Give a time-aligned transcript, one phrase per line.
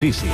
[0.00, 0.30] Notícies.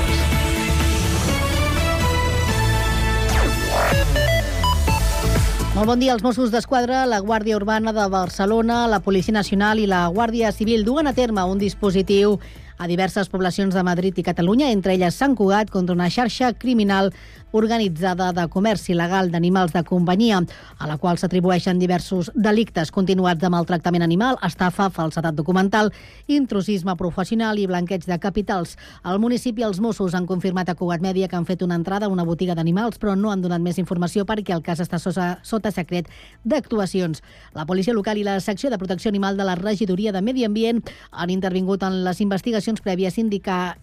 [5.73, 6.13] Molt bon dia.
[6.13, 10.85] Els Mossos d'Esquadra, la Guàrdia Urbana de Barcelona, la Policia Nacional i la Guàrdia Civil
[10.85, 12.37] duen a terme un dispositiu
[12.85, 17.15] a diverses poblacions de Madrid i Catalunya, entre elles Sant Cugat, contra una xarxa criminal
[17.55, 20.41] organitzada de comerç il·legal d'animals de companyia,
[20.77, 25.93] a la qual s'atribueixen diversos delictes continuats de maltractament animal, estafa, falsedat documental,
[26.27, 28.75] intrusisme professional i blanqueig de capitals.
[29.03, 32.13] Al municipi els Mossos han confirmat a Cugat Mèdia que han fet una entrada a
[32.13, 35.73] una botiga d'animals, però no han donat més informació perquè el cas està sota, sota
[35.73, 36.11] secret
[36.45, 37.23] d'actuacions.
[37.55, 40.83] La policia local i la secció de protecció animal de la regidoria de Medi Ambient
[41.13, 43.77] han intervingut en les investigacions prèvies indicar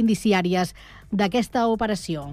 [0.00, 0.74] indiciàries
[1.12, 2.30] d'aquesta operació.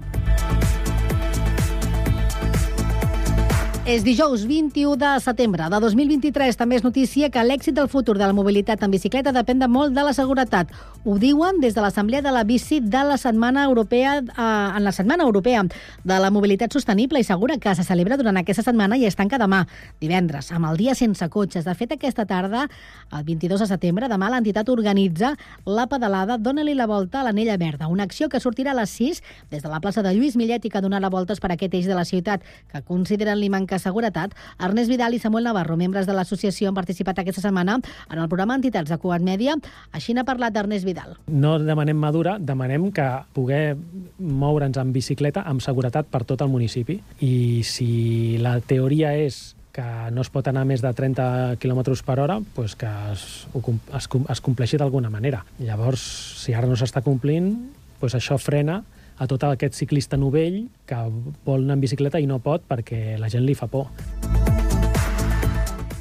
[3.86, 6.56] És dijous 21 de setembre de 2023.
[6.58, 9.92] També és notícia que l'èxit del futur de la mobilitat en bicicleta depèn de molt
[9.94, 10.72] de la seguretat.
[11.06, 14.90] Ho diuen des de l'Assemblea de la Bici de la Setmana Europea, eh, en la
[14.90, 15.62] Setmana Europea
[16.02, 19.38] de la Mobilitat Sostenible i Segura, que se celebra durant aquesta setmana i es tanca
[19.38, 19.68] demà,
[20.00, 21.64] divendres, amb el dia sense cotxes.
[21.64, 22.66] De fet, aquesta tarda,
[23.12, 27.86] el 22 de setembre, demà l'entitat organitza la pedalada Dóna-li la volta a l'Anella Verda,
[27.86, 30.74] una acció que sortirà a les 6 des de la plaça de Lluís Millet i
[30.74, 34.90] que donarà voltes per aquest eix de la ciutat, que consideren-li manca de Seguretat, Ernest
[34.90, 38.90] Vidal i Samuel Navarro, membres de l'associació, han participat aquesta setmana en el programa Entitats
[38.92, 39.56] de Cugat Mèdia.
[39.92, 41.16] Així n'ha parlat Ernest Vidal.
[41.28, 43.76] No demanem madura, demanem que poder
[44.18, 46.98] moure'ns en bicicleta amb seguretat per tot el municipi.
[47.20, 49.84] I si la teoria és que
[50.16, 54.40] no es pot anar més de 30 km per hora, pues que es, es, es
[54.40, 55.44] compleixi d'alguna manera.
[55.60, 56.00] Llavors,
[56.40, 57.52] si ara no s'està complint,
[58.00, 58.80] pues això frena
[59.18, 61.00] a tot aquest ciclista novell que
[61.46, 63.90] vol anar en bicicleta i no pot perquè la gent li fa por.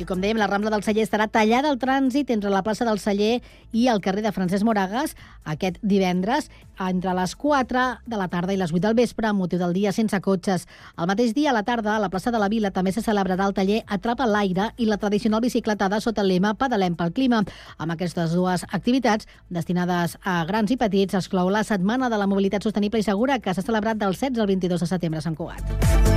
[0.05, 2.99] I com dèiem, la Rambla del Celler estarà tallada al trànsit entre la plaça del
[3.01, 3.39] Celler
[3.73, 5.15] i el carrer de Francesc Moragas
[5.49, 9.57] aquest divendres entre les 4 de la tarda i les 8 del vespre amb motiu
[9.57, 10.67] del dia sense cotxes.
[10.93, 13.47] El mateix dia, a la tarda, a la plaça de la Vila també se celebrarà
[13.49, 17.41] el taller Atrapa l'aire i la tradicional bicicletada sota el lema Pedalem pel clima.
[17.79, 22.29] Amb aquestes dues activitats, destinades a grans i petits, es clou la Setmana de la
[22.29, 25.39] Mobilitat Sostenible i Segura que s'ha celebrat del 16 al 22 de setembre a Sant
[25.39, 26.14] Cugat.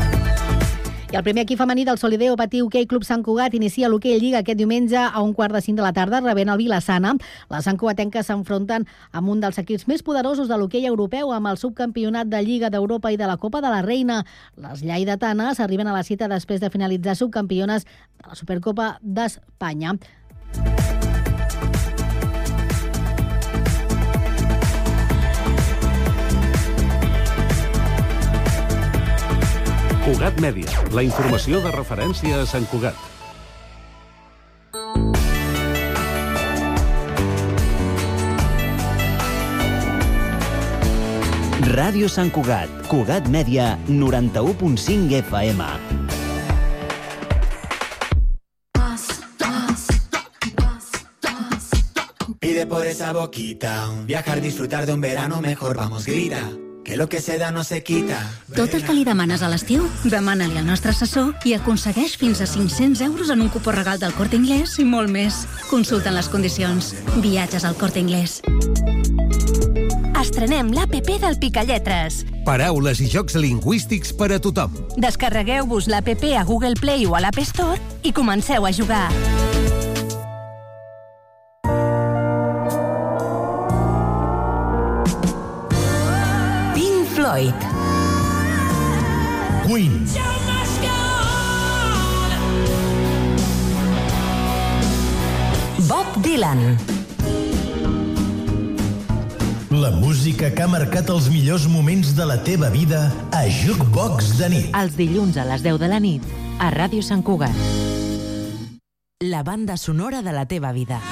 [1.08, 4.42] I el primer equip femení del Solideo Patí Hockey Club Sant Cugat inicia l'hoquei Lliga
[4.42, 7.14] aquest diumenge a un quart de cinc de la tarda rebent el Vilassana.
[7.48, 8.84] Les Sant Cugatenques s'enfronten
[9.16, 13.08] amb un dels equips més poderosos de l'hoquei europeu amb el subcampionat de Lliga d'Europa
[13.08, 14.20] i de la Copa de la Reina.
[14.60, 19.97] Les lleidatanes arriben a la cita després de finalitzar subcampiones de la Supercopa d'Espanya.
[30.08, 32.96] Cugat Mèdia, la informació de referència a Sant Cugat.
[41.74, 45.66] Ràdio Sant Cugat, Cugat Mèdia, 91.5 FM.
[52.38, 56.48] Pide por esa boquita, viajar, disfrutar de un verano mejor, vamos, grita.
[56.88, 58.19] Que lo que se da no se quita.
[58.56, 62.47] Tot el que li demanes a l'estiu, demana-li al nostre assessor i aconsegueix fins a
[62.49, 65.43] 500 euros en un cupó regal del Corte Inglés i molt més.
[65.69, 66.94] Consulta les condicions.
[67.21, 68.41] Viatges al Corte Inglés.
[70.16, 72.22] Estrenem l'APP del Picalletres.
[72.48, 74.72] Paraules i jocs lingüístics per a tothom.
[74.97, 79.10] Descarregueu-vos l'APP a Google Play o a l'App Store i comenceu a jugar.
[87.28, 87.53] Floyd.
[89.66, 90.06] Queen.
[95.87, 96.78] Bob Dylan.
[99.71, 104.49] La música que ha marcat els millors moments de la teva vida a Jukebox de
[104.49, 104.72] nit.
[104.72, 106.25] Els dilluns a les 10 de la nit,
[106.56, 107.53] a Ràdio Sant Cugat.
[109.21, 111.03] La banda sonora de la teva vida.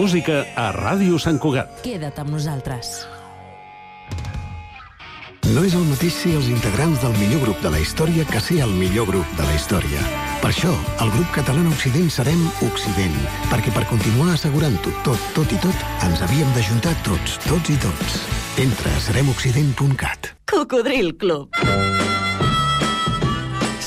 [0.00, 1.82] Música a Ràdio Sant Cugat.
[1.84, 3.02] Queda't amb nosaltres.
[5.50, 8.62] No és el mateix ser els integrants del millor grup de la història que ser
[8.64, 10.00] el millor grup de la història.
[10.40, 10.72] Per això,
[11.04, 13.18] el grup català Occident serem Occident,
[13.50, 18.22] perquè per continuar assegurant-ho tot, tot i tot, ens havíem d'ajuntar tots, tots i tots.
[18.64, 20.32] Entra a seremoccident.cat.
[20.48, 21.52] Cocodril Club.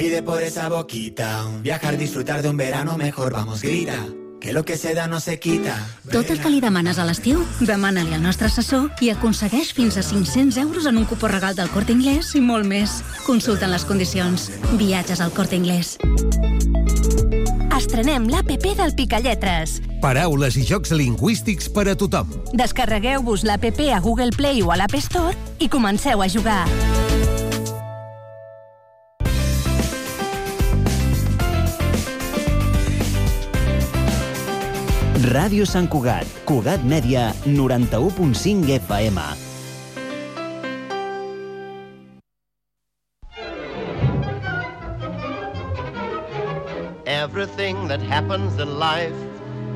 [0.00, 4.06] Pide por esa boquita, viajar, disfrutar de un verano mejor, vamos, grita.
[4.40, 5.76] Que lo que se da no se quita.
[6.10, 10.02] Tot el que li demanes a l'estiu, demana-li al nostre assessor i aconsegueix fins a
[10.02, 13.02] 500 euros en un cupó regal del Corte Inglés i molt més.
[13.26, 14.48] Consulten les condicions.
[14.80, 15.98] Viatges al Corte Inglés.
[17.76, 19.82] Estrenem l'APP del Picalletres.
[20.00, 22.32] Paraules i jocs lingüístics per a tothom.
[22.56, 26.64] Descarregueu-vos l'APP a Google Play o a l'App Store i comenceu a jugar.
[35.30, 39.18] Ràdio Sant Cugat, Cugat Mèdia, 91.5 FM.
[47.06, 49.14] Everything that happens in life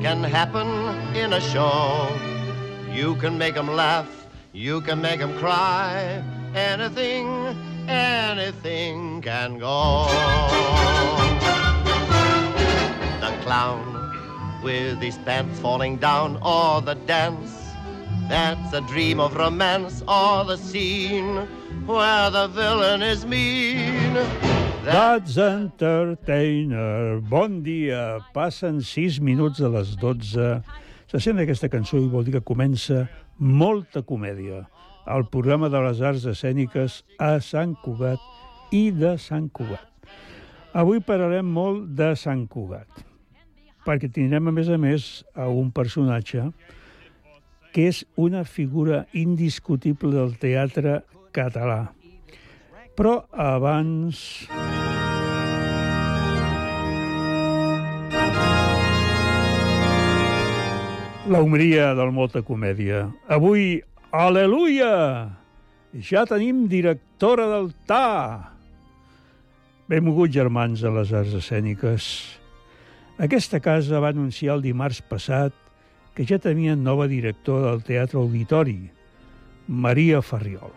[0.01, 0.67] can happen
[1.15, 2.11] in a show.
[2.91, 4.11] You can make them laugh,
[4.51, 6.21] you can make them cry.
[6.53, 7.55] Anything,
[7.87, 10.11] anything can go.
[13.23, 13.94] The clown
[14.65, 17.53] with his pants falling down, or the dance
[18.27, 21.45] that's a dream of romance, or the scene
[21.85, 24.17] where the villain is mean.
[24.83, 27.21] That's Entertainer.
[27.21, 28.25] Bon dia.
[28.33, 30.61] Passen 6 minuts de les 12.
[31.11, 33.05] Se sent aquesta cançó i vol dir que comença
[33.37, 34.65] molta comèdia.
[35.05, 38.21] El programa de les arts escèniques a Sant Cugat
[38.73, 39.85] i de Sant Cugat.
[40.73, 43.05] Avui parlarem molt de Sant Cugat,
[43.85, 46.49] perquè tindrem, a més a més, a un personatge
[47.75, 51.01] que és una figura indiscutible del teatre
[51.35, 51.91] català.
[52.95, 54.47] Però abans...
[61.25, 63.09] La humoria del Molta Comèdia.
[63.27, 63.81] Avui,
[64.13, 64.93] aleluia!
[66.05, 68.53] Ja tenim directora del TA!
[69.89, 72.07] Benvinguts, germans, a les arts escèniques.
[73.15, 75.53] Aquesta casa va anunciar el dimarts passat
[76.15, 78.91] que ja tenien nova directora del Teatre Auditori,
[79.67, 80.73] Maria Ferriol.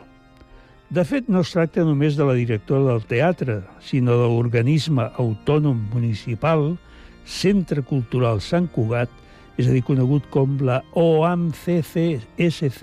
[0.88, 5.82] De fet, no es tracta només de la directora del teatre, sinó de l'organisme autònom
[5.92, 6.78] municipal
[7.26, 9.10] Centre Cultural Sant Cugat,
[9.58, 12.82] és a dir, conegut com la OAMCCSC,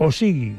[0.00, 0.56] o sigui,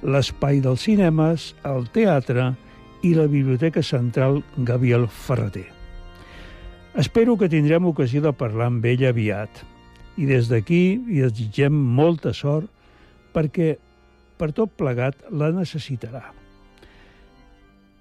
[0.00, 2.56] l'espai dels cinemes, el teatre
[3.04, 5.73] i la Biblioteca Central Gabriel Ferreter.
[6.94, 9.64] Espero que tindrem ocasió de parlar amb ella aviat,
[10.14, 12.68] i des d'aquí hi desitgem molta sort
[13.34, 13.72] perquè
[14.38, 16.28] per tot plegat la necessitarà.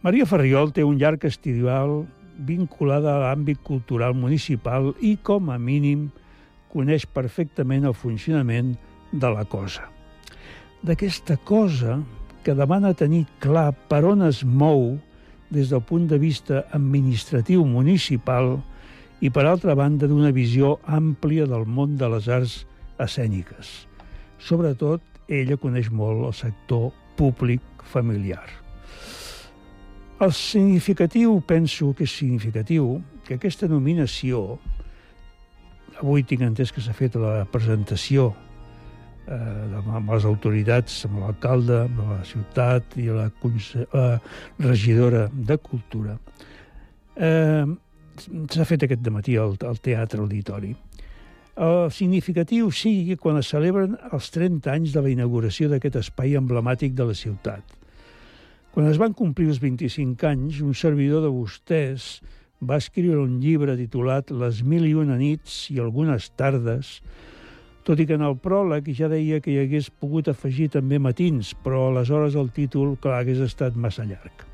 [0.06, 2.04] Maria Ferriol té un llarg estival
[2.38, 6.12] vinculada a l'àmbit cultural municipal i, com a mínim,
[6.70, 8.76] coneix perfectament el funcionament
[9.10, 9.88] de la cosa.
[10.86, 11.98] D'aquesta cosa
[12.46, 15.00] que demana tenir clar per on es mou
[15.50, 18.60] des del punt de vista administratiu municipal
[19.24, 22.58] i, per altra banda, d'una visió àmplia del món de les arts
[23.00, 23.72] escèniques.
[24.44, 28.44] Sobretot, ella coneix molt el sector públic familiar.
[30.24, 34.58] El significatiu, penso que és significatiu, que aquesta nominació,
[36.02, 38.34] avui tinc entès que s'ha fet la presentació
[39.28, 43.30] eh, amb les autoritats, amb l'alcalde, amb la ciutat i la,
[43.96, 44.06] la
[44.68, 46.18] regidora de Cultura,
[47.16, 47.66] eh,
[48.22, 50.74] s'ha fet aquest matí al, al Teatre Auditori.
[51.54, 56.96] El significatiu sigui quan es celebren els 30 anys de la inauguració d'aquest espai emblemàtic
[56.98, 57.62] de la ciutat.
[58.74, 62.24] Quan es van complir els 25 anys, un servidor de vostès
[62.64, 66.96] va escriure un llibre titulat Les mil i una nits i algunes tardes,
[67.86, 71.52] tot i que en el pròleg ja deia que hi hagués pogut afegir també matins,
[71.54, 74.48] però aleshores el títol, clar, hagués estat massa llarg.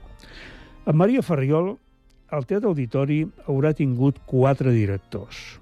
[0.89, 1.77] En Maria Ferriol,
[2.31, 5.59] el Teatre Auditori haurà tingut quatre directors.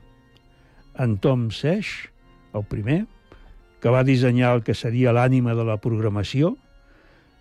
[1.00, 2.10] En Tom Seix,
[2.58, 3.06] el primer,
[3.80, 6.56] que va dissenyar el que seria l'ànima de la programació,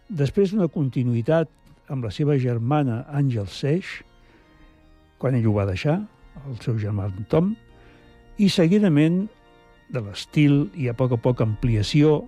[0.08, 1.50] després d'una continuïtat
[1.90, 4.02] amb la seva germana Àngel Seix,
[5.18, 6.02] quan ell ho va deixar,
[6.46, 7.54] el seu germà Tom,
[8.36, 9.24] i seguidament
[9.88, 12.26] de l'estil i a poc a poc ampliació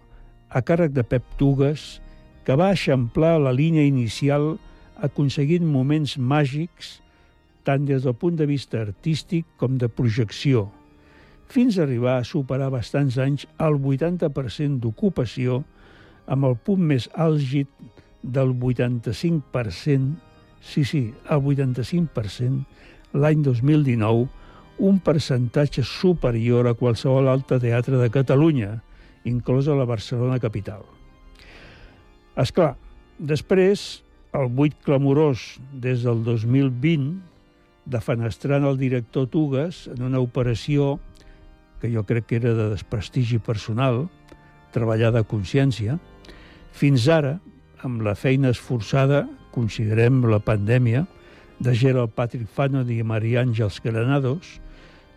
[0.49, 2.01] a càrrec de Pep Tugues,
[2.47, 4.57] que va eixamplar la línia inicial
[5.05, 6.99] aconseguint moments màgics
[7.69, 10.69] tant des del punt de vista artístic com de projecció,
[11.49, 15.63] fins a arribar a superar bastants anys el 80% d'ocupació
[16.29, 17.69] amb el punt més àlgid
[18.23, 20.17] del 85%,
[20.61, 22.65] sí, sí, el 85%,
[23.17, 24.29] l'any 2019,
[24.79, 28.77] un percentatge superior a qualsevol altre teatre de Catalunya,
[29.25, 30.85] inclosa la Barcelona capital.
[32.39, 32.75] És clar,
[33.19, 34.05] després,
[34.37, 37.19] el buit clamorós des del 2020,
[37.89, 40.99] defenestrant el director Tugas en una operació
[41.81, 44.09] que jo crec que era de desprestigi personal,
[44.75, 45.97] treballada a consciència,
[46.73, 47.39] fins ara,
[47.87, 51.07] amb la feina esforçada, considerem la pandèmia,
[51.59, 54.59] de Gerald Patrick Fanon i Maria Àngels Granados,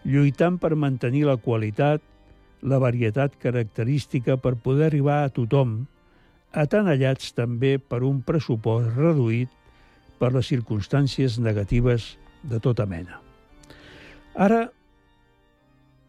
[0.05, 2.01] lluitant per mantenir la qualitat,
[2.61, 5.83] la varietat característica per poder arribar a tothom,
[6.51, 9.51] atenallats també per un pressupost reduït
[10.19, 13.21] per les circumstàncies negatives de tota mena.
[14.35, 14.67] Ara,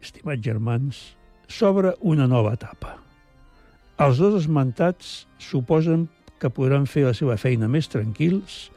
[0.03, 0.99] estimats germans,
[1.47, 2.97] s'obre una nova etapa.
[4.03, 6.07] Els dos esmentats suposen
[6.41, 8.69] que podran fer la seva feina més tranquils,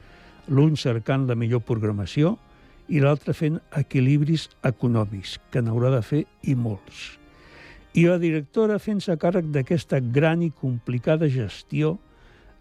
[0.46, 2.36] l'un cercant la millor programació
[2.88, 7.16] i l'altre fent equilibris econòmics, que n'haurà de fer i molts.
[7.96, 11.96] I la directora fent-se càrrec d'aquesta gran i complicada gestió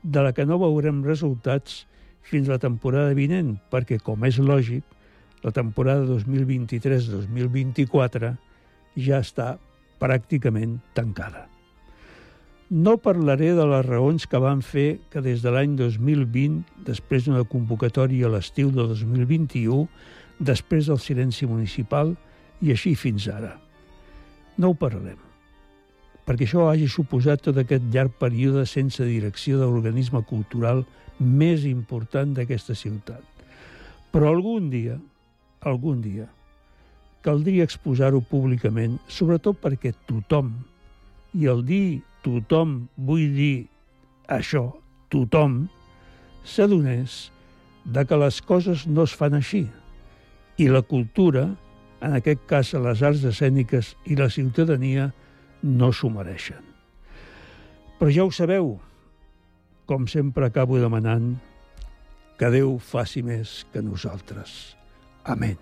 [0.01, 1.88] de la que no veurem resultats
[2.24, 4.84] fins la temporada vinent, perquè, com és lògic,
[5.44, 8.38] la temporada 2023-2024
[8.96, 9.60] ja està
[10.00, 11.51] pràcticament tancada.
[12.72, 17.44] No parlaré de les raons que van fer que des de l'any 2020, després d'una
[17.44, 19.84] convocatòria a l'estiu de 2021,
[20.39, 22.15] després del silenci municipal
[22.63, 23.60] i així fins ara.
[24.58, 25.25] No ho parlarem,
[26.25, 30.84] perquè això hagi suposat tot aquest llarg període sense direcció de l'organisme cultural
[31.20, 33.22] més important d'aquesta ciutat.
[34.12, 34.98] Però algun dia,
[35.62, 36.25] algun dia,
[37.25, 40.51] caldria exposar-ho públicament, sobretot perquè tothom,
[41.36, 43.67] i el dir tothom vull dir
[44.32, 44.70] això,
[45.13, 45.65] tothom,
[46.46, 47.29] s'adonés
[47.86, 49.65] de que les coses no es fan així.
[50.58, 51.50] I la cultura,
[52.01, 55.12] en aquest cas les arts escèniques i la ciutadania,
[55.66, 56.62] no s'ho mereixen.
[57.98, 58.76] Però ja ho sabeu,
[59.90, 61.34] com sempre acabo demanant,
[62.38, 64.76] que Déu faci més que nosaltres.
[65.24, 65.58] Amén.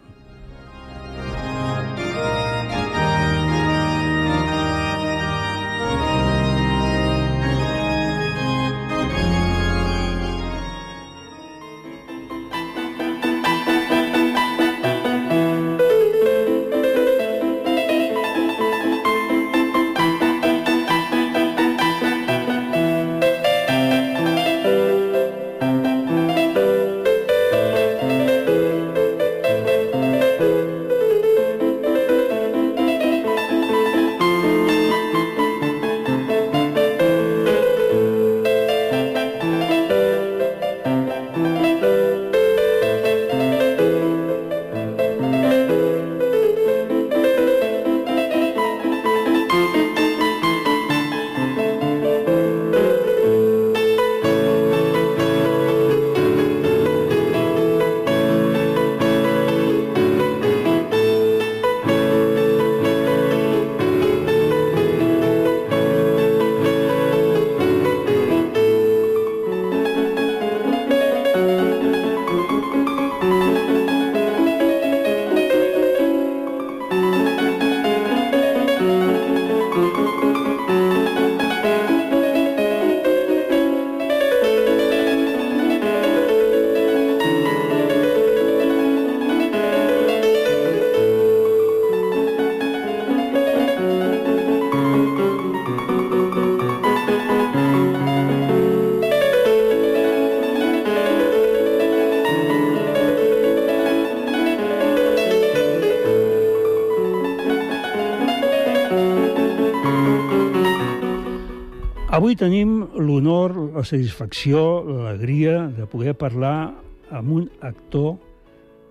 [112.24, 116.72] Avui tenim l'honor, la satisfacció, l'alegria de poder parlar
[117.12, 118.14] amb un actor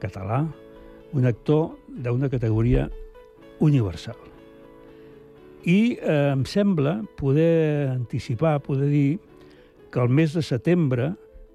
[0.02, 0.42] català,
[1.16, 1.70] un actor
[2.04, 2.82] d'una categoria
[3.64, 4.18] universal.
[5.64, 9.16] I eh, em sembla poder anticipar, poder dir
[9.88, 11.14] que el mes de setembre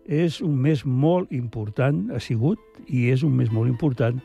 [0.09, 2.57] és un mes molt important, ha sigut,
[2.89, 4.17] i és un mes molt important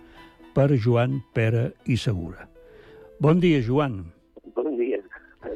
[0.56, 2.48] per Joan Pere i Segura.
[3.20, 4.06] Bon dia, Joan.
[4.56, 5.04] Bon dia.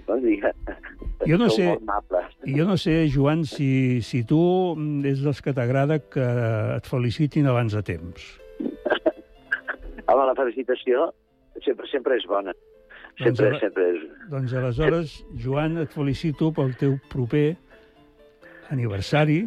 [0.05, 0.53] Bon dia.
[1.27, 1.67] Jo no sé,
[2.47, 4.39] jo no sé, Joan, si, si tu
[4.77, 6.27] mm, és dels que t'agrada que
[6.77, 8.27] et felicitin abans de temps.
[10.07, 11.09] Home, la felicitació
[11.65, 12.55] sempre, sempre és bona.
[13.17, 14.03] Sempre, Doncs sempre és...
[14.31, 17.57] Doncs aleshores, Joan, et felicito pel teu proper
[18.71, 19.41] aniversari,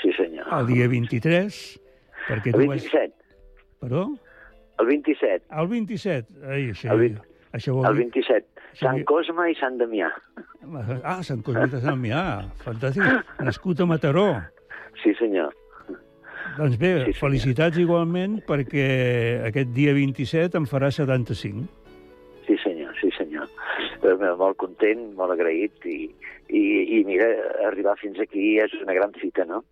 [0.00, 0.46] Sí, senyor.
[0.56, 1.58] el dia 23,
[2.28, 2.80] perquè El tu vas...
[2.80, 3.12] 27.
[3.80, 4.06] Perdó?
[4.80, 5.44] El 27.
[5.60, 6.38] El 27.
[6.48, 7.20] Ai, això, El vint-
[7.56, 8.06] això vol El dir...
[8.10, 8.46] 27.
[8.70, 10.10] Això Sant Cosme i Sant Damià.
[11.02, 12.22] Ah, Sant Cosme de Sant Damià,
[12.64, 13.34] fantàstic.
[13.42, 14.28] Nascut a Mataró.
[15.02, 15.54] Sí, senyor.
[16.58, 17.18] Doncs bé, Sí, sí, senyor.
[17.20, 18.86] felicitats igualment perquè
[19.48, 21.66] aquest dia 27 em farà 75.
[22.46, 23.46] Sí, senyor, sí, senyor.
[24.02, 25.98] Eh, Molt content, molt agraït i,
[26.48, 26.62] i,
[26.98, 27.26] i mira,
[27.68, 29.62] arribar fins aquí és una gran fita, no?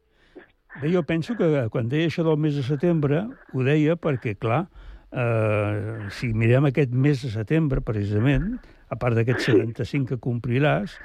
[0.82, 4.66] Bé, jo penso que quan deia això del mes de setembre, ho deia perquè, clar,
[5.12, 10.98] eh, si mirem aquest mes de setembre, precisament, a part d'aquest 75 que compliràs,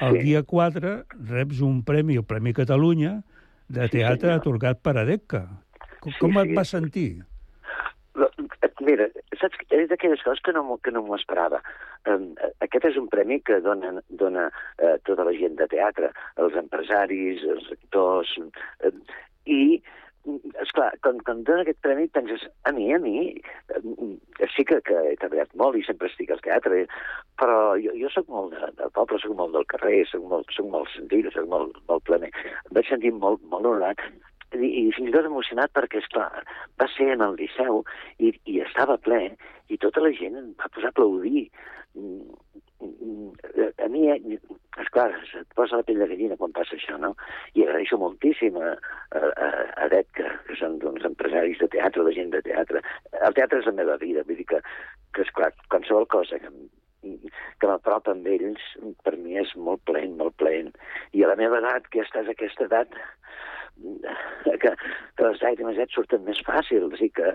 [0.00, 0.22] el Sí.
[0.24, 3.22] dia 4 reps un premi, el Premi Catalunya,
[3.68, 4.40] de Sí, teatre senyor.
[4.40, 5.46] atorgat per ADECA.
[6.00, 6.54] Com, Sí, com et sí.
[6.54, 7.24] vas sentir?
[8.82, 9.06] Mira,
[9.38, 11.60] saps, que és d'aquelles coses que no, que no m'ho esperava.
[12.10, 14.48] Um, aquest és un premi que dona, dona
[14.82, 18.90] uh, tota la gent de teatre, els empresaris, els actors, uh,
[19.46, 19.80] i
[20.62, 23.32] esclar, quan, quan dona aquest premi penses, a mi, a mi,
[23.74, 26.84] eh, sí que, que he treballat molt i sempre estic al teatre,
[27.40, 30.68] però jo, jo sóc molt de, del poble, sóc molt del carrer, sóc molt, sóc
[30.70, 32.30] molt sentit, sóc molt, molt planer.
[32.68, 34.04] Em vaig sentir molt, molt honorat
[34.54, 36.44] i, i fins i tot emocionat perquè, esclar,
[36.80, 37.82] va ser en el Liceu
[38.18, 39.24] i, i estava ple
[39.72, 41.48] i tota la gent em va posar a aplaudir.
[42.82, 44.38] A mi, eh,
[44.82, 47.12] esclar, et posa la pell de gallina quan passa això, no?
[47.54, 48.72] I agraeixo moltíssim a,
[49.18, 49.22] a,
[49.84, 52.82] a, Det, que, que són doncs, empresaris de teatre, de gent de teatre.
[53.20, 54.62] El teatre és la meva vida, vull dir que,
[55.14, 56.50] que esclar, qualsevol cosa que,
[57.02, 58.62] que m'apropa amb ells,
[59.04, 60.72] per mi és molt plen, molt plen.
[61.12, 62.96] I a la meva edat, que ja estàs a aquesta edat,
[64.62, 67.32] que, que les llàgrimes ja et surten més fàcils i que,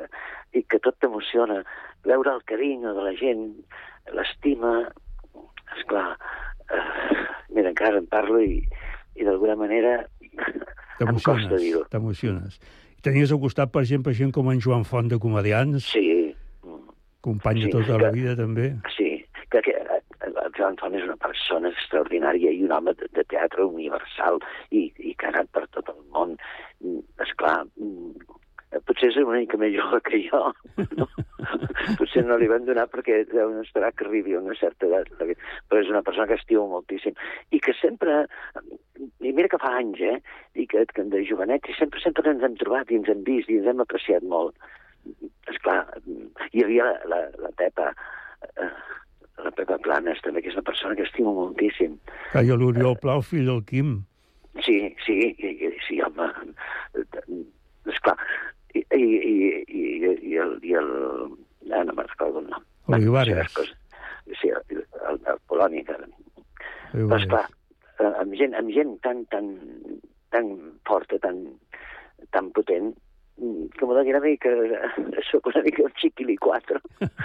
[0.57, 1.63] i que tot t'emociona.
[2.07, 3.49] Veure el carinyo de la gent,
[4.15, 4.79] l'estima,
[5.77, 6.17] esclar,
[6.69, 8.59] eh, mira, encara en parlo i,
[9.15, 9.99] i d'alguna manera
[11.01, 11.85] em costa dir-ho.
[11.91, 12.59] t'emociones.
[13.05, 16.33] Tenies al costat, per exemple, gent com en Joan Font de Comedians, Sí,
[17.21, 18.71] company Sí, de tota que- la vida, també.
[18.95, 23.07] sí, que, que eh, el Joan Font és una persona extraordinària i un home de,
[23.13, 24.39] de teatre universal
[24.71, 26.35] i, i que ha anat per tot el món.
[26.81, 28.11] Mm, Esclar, mm,
[28.88, 30.41] potser és una mica més jove que jo.
[30.97, 31.08] No?
[31.99, 35.12] potser no li van donar perquè deuen esperar que arribi a una certa edat.
[35.17, 37.15] Però és una persona que estimo moltíssim.
[37.51, 38.25] I que sempre...
[38.97, 40.17] I mira que fa anys, eh?
[40.58, 43.49] I que, que de jovenet, i sempre, sempre ens hem trobat i ens hem vist
[43.51, 44.58] i ens hem apreciat molt.
[45.47, 45.80] Esclar,
[46.51, 47.91] hi havia la, la, la Pepa,
[48.58, 48.71] eh,
[49.45, 51.95] la Pepa Planes, també, que és una persona que estimo moltíssim.
[52.34, 53.99] Que jo l'Oriol Plau, fill del Quim.
[54.65, 55.17] Sí, sí,
[55.86, 56.27] sí, home,
[57.93, 58.17] esclar.
[58.79, 59.33] I, i,
[59.67, 59.83] i,
[60.31, 60.57] i, el...
[60.63, 60.91] I el
[61.73, 62.63] ah, no me'n recordo el nom.
[62.95, 63.55] Olivares.
[64.39, 65.83] Sí, el, el, el Polònia.
[65.87, 67.43] Però, esclar,
[67.99, 69.49] eh, amb gent, amb gent tan, tan,
[70.35, 70.53] tan
[70.87, 71.41] forta, tan,
[72.35, 72.93] tan potent,
[73.38, 74.52] mm, que m'ho doni una mica...
[75.30, 76.82] Soc una mica un xiquili 4.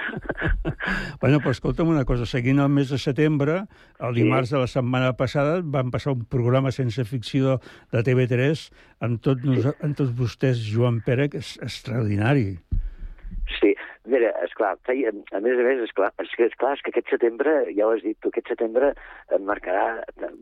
[1.22, 3.60] Bueno, però escolta'm una cosa, seguint el mes de setembre,
[4.02, 7.60] el dimarts de la setmana passada van passar un programa sense ficció
[7.94, 8.64] de TV3
[9.06, 12.56] amb, tot nos, amb tots vostès, Joan Pere, que és extraordinari.
[13.60, 13.70] Sí,
[14.10, 17.54] mira, esclar, feia, a més a més, esclar, és que, esclar, és que aquest setembre,
[17.76, 18.92] ja ho has dit tu, aquest setembre
[19.34, 20.32] em marcarà eh,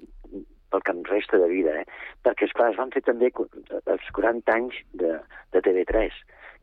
[0.71, 1.87] pel que em resta de vida, eh?
[2.27, 5.17] Perquè, esclar, es van fer també els 40 anys de,
[5.55, 6.17] de TV3,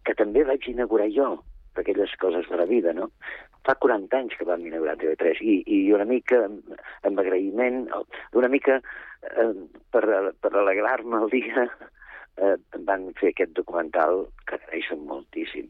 [0.08, 1.36] que també vaig inaugurar jo,
[1.76, 3.12] per aquelles coses de la vida, no?
[3.68, 6.72] Fa 40 anys que vam inaugurar TV3 i, i una mica amb,
[7.06, 7.84] amb agraïment,
[8.40, 9.52] una mica eh,
[9.94, 10.04] per,
[10.42, 11.68] per alegrar-me el dia,
[12.42, 12.56] eh,
[12.88, 15.68] van fer aquest documental que agraeixen moltíssim.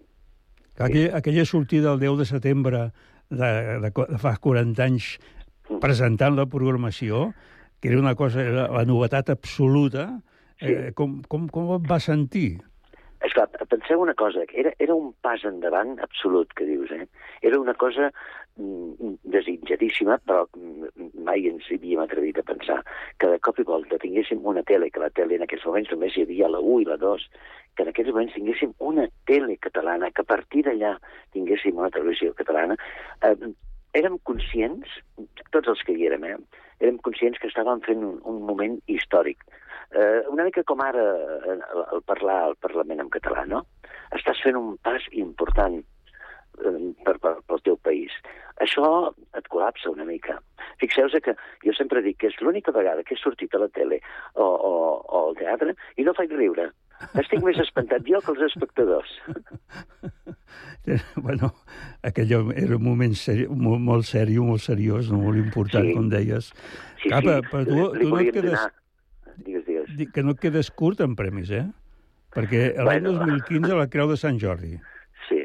[0.78, 2.82] Aquella, aquella sortida el 10 de setembre
[3.30, 5.16] de, de, de fa 40 anys
[5.82, 7.32] presentant la programació,
[7.80, 10.10] que era una cosa, era la novetat absoluta,
[10.62, 12.58] eh, com, com, com et va sentir?
[13.26, 17.08] Esclar, penseu una cosa, era, era un pas endavant absolut, que dius, eh?
[17.42, 18.12] Era una cosa
[18.58, 22.84] mm, desitjadíssima, però mm, mai ens hi havíem atrevit a pensar
[23.18, 26.18] que de cop i volta tinguéssim una tele, que la tele en aquells moments només
[26.18, 27.26] hi havia la 1 i la 2,
[27.74, 30.94] que en aquells moments tinguéssim una tele catalana, que a partir d'allà
[31.34, 32.78] tinguéssim una televisió catalana,
[33.26, 33.36] eh,
[33.98, 34.94] érem conscients,
[35.50, 36.38] tots els que hi érem, eh,
[36.80, 39.44] érem conscients que estàvem fent un, un moment històric.
[39.96, 43.64] Eh, una mica com ara eh, el, el parlar al Parlament en català, no?
[44.18, 45.82] Estàs fent un pas important.
[46.64, 48.14] eh, per, per, pel teu país.
[48.64, 48.88] Això
[49.38, 50.38] et col·lapsa una mica.
[50.82, 51.36] Fixeu-vos que
[51.66, 54.00] jo sempre dic que és l'única vegada que he sortit a la tele
[54.34, 54.74] o, o,
[55.06, 56.72] o al teatre i no faig riure.
[57.22, 59.12] Estic més espantat jo que els espectadors.
[61.26, 61.52] bueno,
[62.08, 65.94] aquell era un moment seri molt, molt seriós, molt seriós, no molt important, Sí.
[65.98, 66.52] com deies.
[67.04, 68.52] Sí, Capa, sí, però tu, li tu no et quedes...
[68.52, 68.74] donar-
[69.38, 69.92] Digues, digues.
[70.00, 71.68] Dic que no et quedes curt en premis, eh?
[72.34, 73.14] Perquè l'any Bueno.
[73.22, 74.74] 2015 la Creu de Sant Jordi.
[75.28, 75.44] Sí,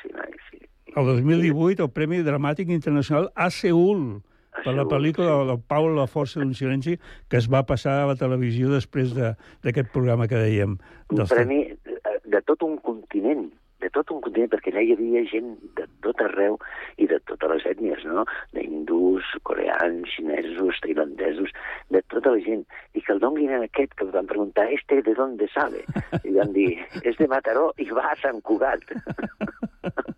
[0.00, 0.60] sí, noi, sí.
[0.94, 4.20] El 2018 el Premi Dramàtic Internacional a Seul
[4.64, 8.16] per la pel·lícula del Pau La força d'un silenci que es va passar a la
[8.16, 10.78] televisió després de- d'aquest programa que dèiem.
[11.10, 13.48] Un premi de, de tot un continent,
[13.80, 16.58] de tot un continent, perquè allà hi havia gent de tot arreu
[16.98, 18.24] i de totes les ètnies, no?
[18.52, 21.50] D'hindús, coreans, xinesos, tailandesos,
[21.88, 22.64] de tota la gent.
[22.94, 25.84] I que el donguin a aquest que el van preguntar, este de dónde sabe?
[26.24, 28.82] I van dir, és de Mataró i va a Sant Cugat.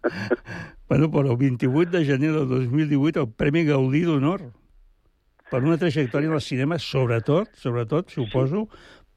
[0.90, 4.40] Bueno, però el 28 de gener del 2018 el Premi Gaudí d'Honor
[5.50, 8.64] per una trajectòria en el cinema, sobretot, sobretot, suposo,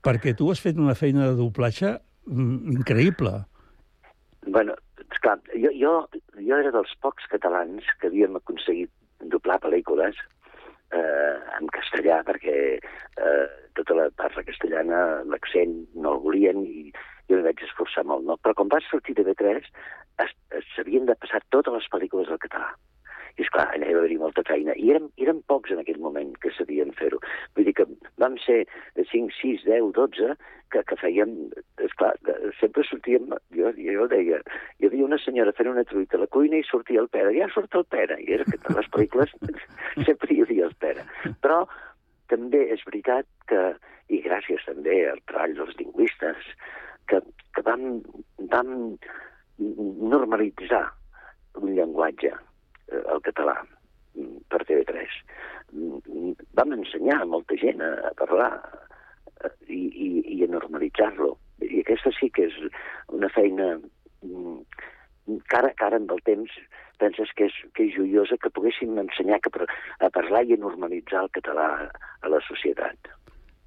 [0.05, 3.33] perquè tu has fet una feina de doblatge mm, increïble.
[4.45, 4.75] Bueno,
[5.09, 5.93] esclar, jo, jo,
[6.37, 8.91] jo era dels pocs catalans que havíem aconseguit
[9.33, 10.17] doblar pel·lícules
[10.93, 13.45] eh, en castellà, perquè eh,
[13.77, 16.91] tota la parla castellana, l'accent, no el volien i
[17.29, 18.37] jo m'hi vaig esforçar molt, no?
[18.43, 19.63] Però quan va sortir de B3,
[20.23, 22.73] es- es- s'havien de passar totes les pel·lícules al català.
[23.33, 24.75] I, esclar, allà hi va haver-hi molta feina.
[24.77, 27.17] I érem, érem pocs en aquell moment que sabien fer-ho.
[27.55, 27.85] Vull dir que
[28.21, 28.59] vam ser
[28.93, 30.35] de 5, 6, 10, 12,
[30.69, 31.31] que, que fèiem...
[31.81, 32.11] Esclar,
[32.59, 33.31] sempre sortíem...
[33.57, 34.37] Jo, jo deia...
[34.77, 37.33] Hi havia una senyora fent una truita a la cuina i sortia el Pere.
[37.39, 38.19] Ja surt el Pere.
[38.21, 39.33] I era que a les pel·lícules
[40.05, 41.01] sempre hi havia el Pere.
[41.41, 41.63] Però
[42.29, 43.63] també és veritat que,
[44.13, 46.53] i gràcies també al treball dels lingüistes,
[47.07, 47.19] que,
[47.55, 48.01] que vam,
[48.51, 48.73] vam
[50.13, 50.85] normalitzar
[51.61, 52.33] un llenguatge,
[52.89, 53.55] eh, el català,
[54.15, 55.19] mm, per TV3.
[55.73, 58.51] Mm, Vam ensenyar a molta gent a, a parlar
[59.43, 61.35] eh, i, i, i a normalitzar-lo.
[61.63, 62.57] I aquesta sí que és
[63.13, 64.61] una feina mm,
[65.49, 66.55] que ara, que ara amb el temps
[67.01, 71.25] penses que és, que és joiosa que poguéssim ensenyar que a parlar i a normalitzar
[71.25, 71.67] el català
[72.21, 73.13] a la societat.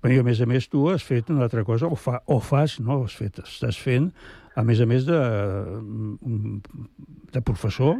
[0.02, 2.38] Bé, I a més a més tu has fet una altra cosa, o, fa, o
[2.40, 3.02] fas, no?
[3.06, 4.10] Has fet, estàs fent,
[4.56, 5.18] a més a més de,
[7.34, 7.96] de professor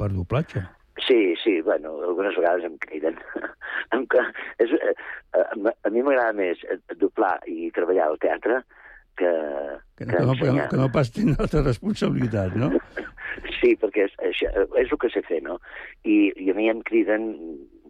[0.00, 0.64] per doblatge.
[1.06, 3.20] Sí, sí, bueno, algunes vegades em criden.
[3.96, 4.04] em,
[4.64, 4.96] és, eh,
[5.38, 6.64] a, a mi m'agrada més
[6.98, 8.62] doblar i treballar al teatre
[9.18, 9.30] que,
[9.98, 12.72] Que no, que no, que no, que no pas tindre altra responsabilitat, no?
[13.58, 14.38] Sí, perquè és, és,
[14.80, 15.58] és el que sé fer, no?
[16.06, 17.28] I, I a mi em criden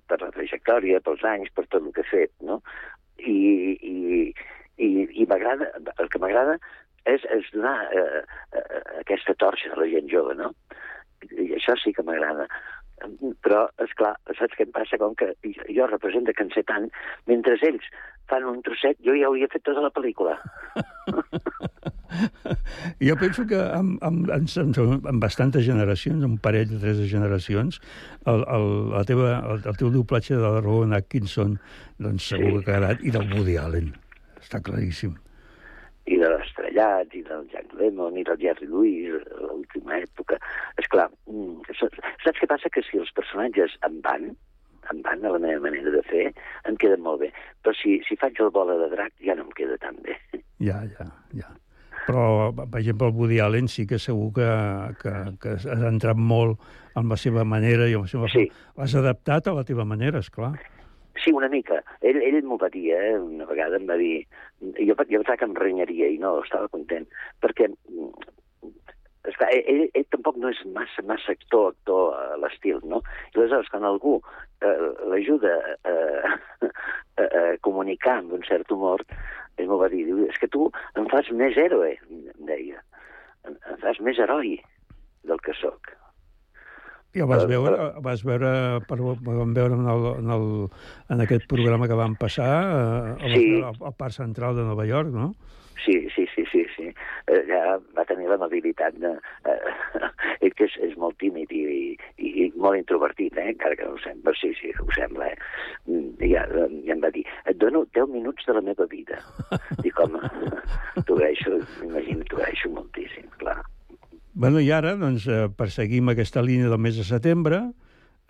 [0.09, 2.59] per la trajectòria, pels anys, per tot el que he fet, no?
[3.19, 3.37] I,
[3.83, 4.33] i,
[4.79, 4.89] i,
[5.23, 6.59] i el que m'agrada
[7.09, 8.23] és, és donar eh,
[8.55, 10.53] eh, aquesta torxa a la gent jove, no?
[11.31, 12.47] I això sí que m'agrada.
[13.47, 14.99] Però, és clar, saps què em passa?
[14.99, 15.31] Com que
[15.71, 16.89] jo represento que en sé tant,
[17.31, 17.87] mentre ells
[18.31, 20.39] fan un trosset, jo ja hauria fet tota la pel·lícula.
[23.09, 27.81] Jo penso que amb, amb, amb, amb bastantes generacions, un parell de tres generacions,
[28.27, 31.59] el, el, la teva, el, el teu doblatge de la Rowan Atkinson
[31.99, 33.93] doncs segur que ha agradat, i del Woody Allen.
[34.41, 35.17] Està claríssim.
[36.09, 40.39] i de l'Estrellat, i del Jack Lemmon, i del Jerry Lewis, l'última època.
[40.81, 41.09] És clar,
[41.77, 42.71] saps què passa?
[42.73, 44.31] Que si els personatges em van,
[44.93, 46.25] em van a la meva manera de fer,
[46.71, 47.33] em queden molt bé.
[47.61, 50.17] Però si, si faig el bola de drac ja no em queda tan bé.
[50.65, 51.53] Ja, ja, ja.
[52.09, 52.25] Però,
[52.57, 54.49] per exemple, el Woody Allen sí que segur que,
[55.03, 56.57] que, que has entrat molt
[56.97, 58.31] amb la seva manera i amb la seva...
[58.33, 58.47] Sí.
[58.81, 60.55] L'has adaptat a la teva manera, és clar.
[61.19, 61.83] Sí, una mica.
[62.01, 63.13] Ell, ell m'ho va dir, eh?
[63.21, 64.23] Una vegada em va dir...
[64.79, 67.05] Jo, jo pensava que em renyaria i no, estava content.
[67.45, 67.69] Perquè,
[69.29, 73.03] esclar, ell, ell tampoc no és massa, massa actor, actor a l'estil, no?
[73.35, 74.17] I aleshores, quan algú
[74.65, 74.77] eh,
[75.13, 75.59] l'ajuda
[75.93, 76.33] eh,
[76.71, 79.05] a, a comunicar amb un cert humor,
[79.59, 82.83] ell m'ho va dir, diu, és que tu em fas més héroe, em deia.
[83.47, 84.57] Em, em fas més heroi
[85.29, 85.93] del que sóc.
[87.17, 88.49] I el vas veure, vas veure,
[88.87, 90.49] per, vam veure en, el, en, el,
[91.15, 93.47] en aquest programa que vam passar eh, a la, Sí.
[93.63, 95.33] al, al Parc Central de Nova York, no?
[95.85, 96.89] Sí, sí, sí, sí, sí.
[97.31, 99.15] Eh, ja va tenir l'amabilitat de...
[99.47, 103.49] Eh, que és, és molt tímid i, i, i molt introvertit, eh?
[103.57, 104.37] encara que no ho sembla.
[104.39, 105.39] Sí, sí, ho sembla, eh?
[105.89, 108.87] Mm, I ja, eh, ja em va dir, et dono 10 minuts de la meva
[108.93, 109.19] vida.
[109.85, 110.21] Dic, home,
[111.81, 113.59] m'imagino, t'ho agraeixo moltíssim, clar.
[114.39, 117.63] Bueno, i ara, doncs, eh, perseguim aquesta línia del mes de setembre,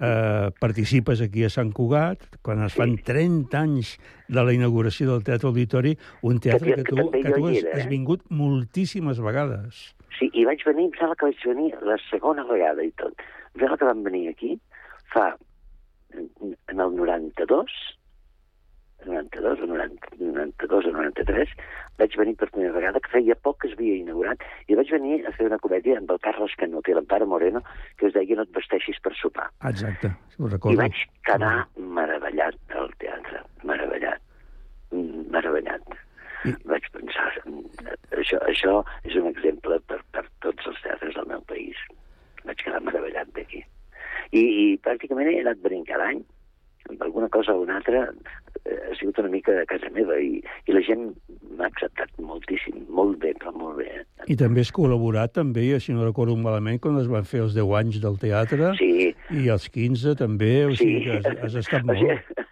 [0.00, 3.96] eh, participes aquí a Sant Cugat, quan es fan 30 anys
[4.28, 7.58] de la inauguració del Teatre Auditori, un teatre Que- que, que tu, que tu has,
[7.64, 7.90] era, has eh?
[7.90, 9.88] vingut moltíssimes vegades.
[10.18, 13.14] Sí, i vaig venir, em sembla que vaig venir la segona vegada i tot.
[13.58, 14.54] Sembla que vam venir aquí
[15.12, 15.32] fa,
[16.14, 17.72] en el 92,
[19.06, 21.48] 92 o 90, 92 o 93,
[21.98, 25.20] vaig venir per primera vegada, que feia poc que es havia inaugurat, i vaig venir
[25.26, 27.62] a fer una comèdia amb el Carles Canut i l'Empara Moreno,
[27.98, 29.48] que es deia No et vesteixis per sopar.
[29.70, 30.76] Exacte, ho I recordo.
[30.82, 31.54] vaig quedar
[31.98, 34.20] meravellat del teatre, meravellat,
[34.92, 35.96] meravellat.
[36.46, 36.54] I...
[36.70, 41.42] Vaig pensar, mm, això, això és un exemple per, per tots els teatres del meu
[41.50, 41.80] país.
[42.46, 43.64] Vaig quedar meravellat d'aquí.
[44.30, 46.20] I, I pràcticament he anat venint cada any,
[46.88, 48.06] amb alguna cosa o una altra,
[48.64, 51.08] eh, ha sigut una mica a casa meva i, i la gent
[51.58, 53.88] m'ha acceptat moltíssim, molt bé, però molt bé.
[54.00, 54.28] Eh?
[54.32, 57.74] I també has col·laborat, també, si no recordo malament, quan es van fer els 10
[57.80, 58.72] anys del teatre.
[58.80, 59.10] Sí.
[59.34, 62.44] I els 15 també, o sigui que has, has estat O sigui, molt.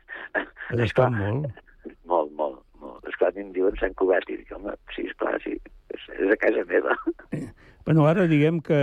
[0.66, 1.62] Has estat molt.
[2.10, 3.04] Molt, molt, molt.
[3.08, 5.56] Esclar, a mi em diuen Sant Cugat i dic, home, sí, esclar, sí,
[5.94, 6.96] és, és a casa meva.
[7.86, 8.74] Bueno, ara diguem que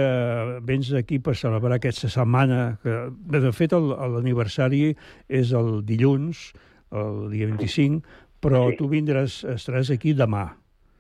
[0.63, 2.93] vens aquí per celebrar aquesta setmana, que
[3.37, 4.93] de fet l'aniversari
[5.27, 6.53] és el dilluns,
[6.95, 7.99] el dia 25,
[8.39, 8.77] però Sí.
[8.79, 10.53] tu vindràs, estaràs aquí demà.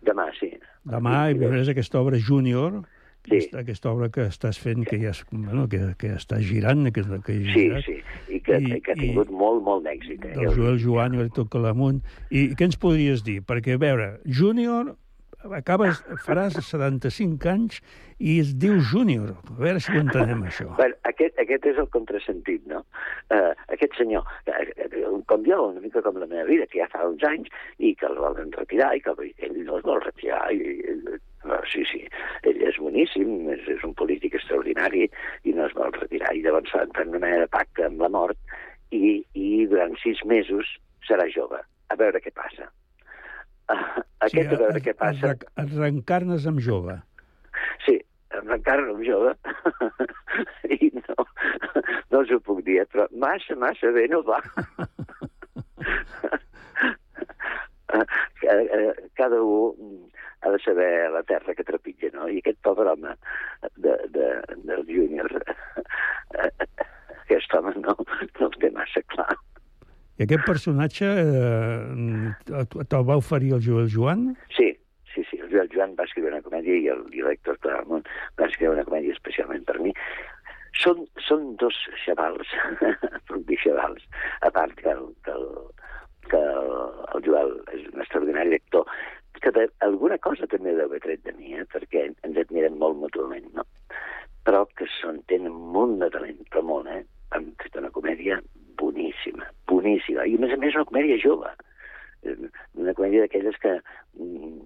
[0.03, 0.51] Demà, sí.
[0.83, 2.81] Demà i veuràs aquesta obra Júnior,
[3.23, 3.37] sí.
[3.37, 7.03] aquesta, aquesta obra que estàs fent, que ja és, bueno, que, que està girant, que,
[7.23, 7.95] que ha Sí, girat, sí,
[8.35, 9.33] i que, I- que ha tingut i...
[9.33, 10.25] molt, molt d'èxit.
[10.25, 10.33] Eh?
[10.41, 12.01] del Joel Joan i tot Calamunt.
[12.31, 13.39] I què ens podries dir?
[13.47, 14.97] Perquè, a veure, Júnior,
[15.51, 17.79] acabes, faràs 75 anys
[18.19, 19.33] i es diu Júnior.
[19.51, 20.69] A veure si ho entenem, això.
[20.77, 22.83] Bueno, aquest, aquest és el contrasentit, no?
[23.33, 26.89] Uh, aquest senyor, eh, eh, com jo, una mica com la meva vida, que ja
[26.93, 30.43] fa uns anys, i que el volen retirar, i que ell no es vol retirar,
[30.55, 30.77] i,
[31.43, 32.03] no, sí, sí,
[32.47, 35.09] ell és boníssim, és, és un polític extraordinari,
[35.43, 38.39] i no es vol retirar, i llavors fan una mena de pacte amb la mort,
[38.93, 40.77] i, i durant sis mesos
[41.07, 41.59] serà jove.
[41.91, 42.69] A veure què passa.
[43.69, 45.35] Aquest, a veure es, què passa...
[45.59, 46.97] Es reencarnes amb jove.
[47.85, 47.97] Sí,
[48.41, 49.33] encara no jove,
[50.77, 51.25] i no,
[52.11, 54.39] no us ho puc dir, eh, però massa, massa bé no va.
[58.41, 60.09] Cada, eh, cada un
[60.43, 62.27] ha de saber la terra que trepitja, no?
[62.27, 63.15] I aquest pobre home
[63.75, 64.29] de, de,
[64.67, 65.29] del júnior,
[66.35, 66.51] eh,
[67.23, 67.95] aquest home no,
[68.39, 69.37] no el té massa clar.
[70.19, 74.27] I aquest personatge eh, te'l va oferir el Joel Joan?
[74.53, 74.69] Sí,
[75.13, 75.39] sí, sí.
[75.41, 78.05] El Joel Joan va escriure una comèdia i el, i l'Héctor Claramont
[78.39, 79.95] va escriure una comèdia especialment per mi.
[80.83, 82.53] Són, són dos xavals,
[83.29, 84.05] puc dir xavals,
[84.45, 85.49] a part que el, que el,
[86.29, 86.71] que el,
[87.13, 88.89] el Joel és un extraordinari actor,
[89.43, 91.65] que de, alguna cosa també deu haver tret de mi, eh?
[91.73, 93.65] perquè ens admirem molt mútuament, no?
[94.47, 97.01] Però que són, tenen molt de talent, però molt, eh?
[97.35, 98.39] Han fet una comèdia
[98.79, 101.51] boníssima, boníssima, i a més a més una comèdia jove,
[102.23, 102.37] Eh,
[102.79, 103.71] una comèdia d'aquelles que,
[104.15, 104.61] mm,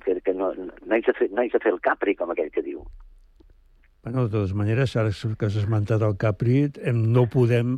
[0.00, 2.48] que, que no, no, haig de fer, no haig de fer el capri, com aquell
[2.50, 2.78] que diu.
[4.02, 7.74] Bueno, de totes maneres, ara que has esmentat el Capri, hem, no podem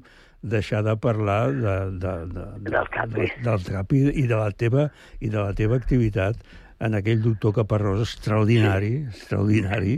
[0.47, 3.27] deixar de parlar de, de, de, de, del Capri.
[3.27, 4.85] De, del Capri i de la teva,
[5.19, 6.39] i de la teva activitat
[6.79, 9.17] en aquell doctor Caparrós extraordinari, sí.
[9.25, 9.97] extraordinari.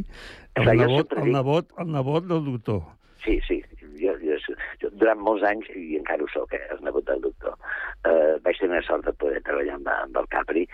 [0.55, 2.81] El Clar, nebot, el, dic- nebot, el nebot del doctor.
[3.27, 3.61] Sí, sí.
[5.03, 7.57] Durant molts anys, i encara ho soc, eh, el nebot del doctor,
[8.07, 10.67] eh, vaig tenir la sort de poder treballar amb, amb el Capri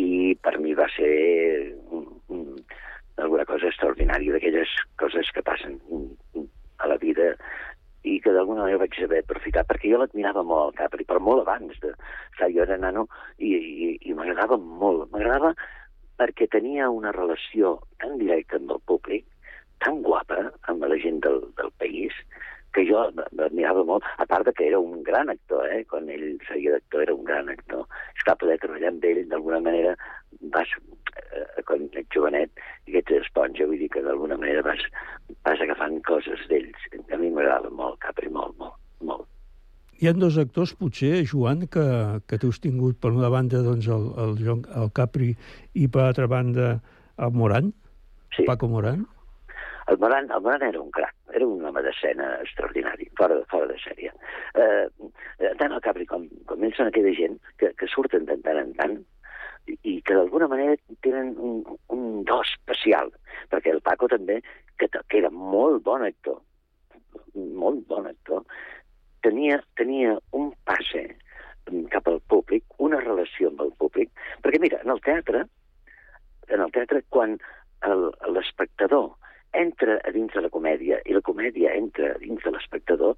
[0.00, 1.10] i per mi va ser
[1.90, 2.46] un, un,
[3.18, 4.70] alguna cosa extraordinària d'aquelles
[5.02, 5.80] coses que passen
[6.78, 7.32] a la vida
[8.02, 11.44] i que d'alguna manera vaig saber aprofitar, perquè jo l'admirava molt, el Capri, però molt
[11.44, 11.76] abans.
[11.82, 11.92] De,
[12.38, 13.06] clar, jo era nano
[13.38, 15.06] i, i, i m'agradava molt.
[15.12, 15.52] M'agradava
[16.18, 19.26] perquè tenia una relació tan directa amb el públic,
[19.82, 22.16] tan guapa amb la gent del, del país,
[22.72, 23.02] que jo
[23.36, 25.82] l'admirava molt, a part de que era un gran actor, eh?
[25.90, 27.84] quan ell feia d'actor era un gran actor.
[28.16, 29.94] És clar, poder treballar amb ell, d'alguna manera,
[30.54, 30.72] vas,
[31.20, 34.86] eh, quan ets jovenet, i que ets esponja, vull dir que d'alguna manera vas,
[35.44, 36.88] vas agafant coses d'ells.
[37.12, 39.28] A mi m'agradava molt, Capri, molt, molt, molt.
[40.02, 41.84] Hi ha dos actors, potser, Joan, que,
[42.26, 45.30] que tu has tingut per una banda doncs, el, el, el Capri
[45.78, 46.72] i per l'altra banda
[47.22, 47.70] el Moran,
[48.34, 48.42] sí.
[48.48, 49.04] Paco Moran.
[49.90, 53.78] El Moran, el Moran era un crac, era un home d'escena extraordinari, fora, fora de
[53.82, 54.12] sèrie.
[54.54, 54.86] Eh,
[55.40, 58.60] eh, tant el Capri com, com ells són aquella gent que, que surten de tant
[58.60, 58.98] en tant
[59.66, 61.62] i, i que d'alguna manera tenen un,
[61.94, 63.10] un do especial,
[63.50, 64.40] perquè el Paco també,
[64.78, 66.38] que, que era molt bon actor,
[67.34, 68.46] molt bon actor,
[69.26, 71.08] tenia, tenia un passe
[71.92, 74.10] cap al públic, una relació amb el públic,
[74.42, 75.44] perquè mira, en el teatre,
[76.50, 77.38] en el teatre, quan
[77.82, 79.12] l'espectador
[79.58, 83.16] entra a dins de la comèdia i la comèdia entra a dins de l'espectador,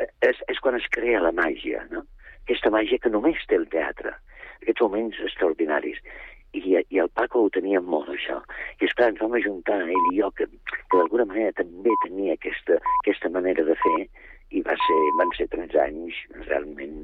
[0.00, 2.04] eh, és, és quan es crea la màgia, no?
[2.42, 4.14] Aquesta màgia que només té el teatre,
[4.60, 6.00] aquests moments extraordinaris.
[6.52, 8.42] I, i el Paco ho tenia molt, això.
[8.76, 12.76] I, esclar, ens vam ajuntar, ell i jo, que, que d'alguna manera també tenia aquesta,
[13.00, 14.00] aquesta manera de fer,
[14.52, 16.98] i va ser, van ser 13 anys realment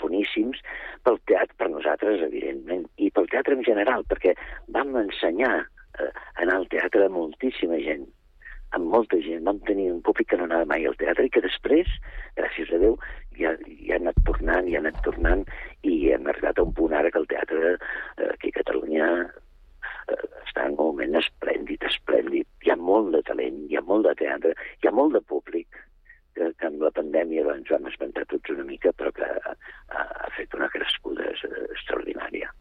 [0.00, 0.60] boníssims
[1.06, 4.34] pel teatre, per nosaltres, evidentment, i pel teatre en general, perquè
[4.76, 5.54] vam ensenyar
[6.42, 8.06] anar al teatre moltíssima gent,
[8.76, 9.44] amb molta gent.
[9.46, 11.90] Vam tenir un públic que no anava mai al teatre i que després,
[12.38, 12.98] gràcies a Déu,
[13.38, 13.54] ja,
[13.86, 15.44] ja ha anat tornant, ja ha anat tornant
[15.86, 20.22] i hem arribat a un punt ara que el teatre eh, aquí a Catalunya eh,
[20.44, 22.48] està en un moment esplèndid, esplèndid.
[22.66, 25.82] Hi ha molt de talent, hi ha molt de teatre, hi ha molt de públic
[26.36, 29.56] que, que amb la pandèmia ens vam espantar tots una mica, però que ha,
[29.96, 32.52] ha fet una crescuda extraordinària.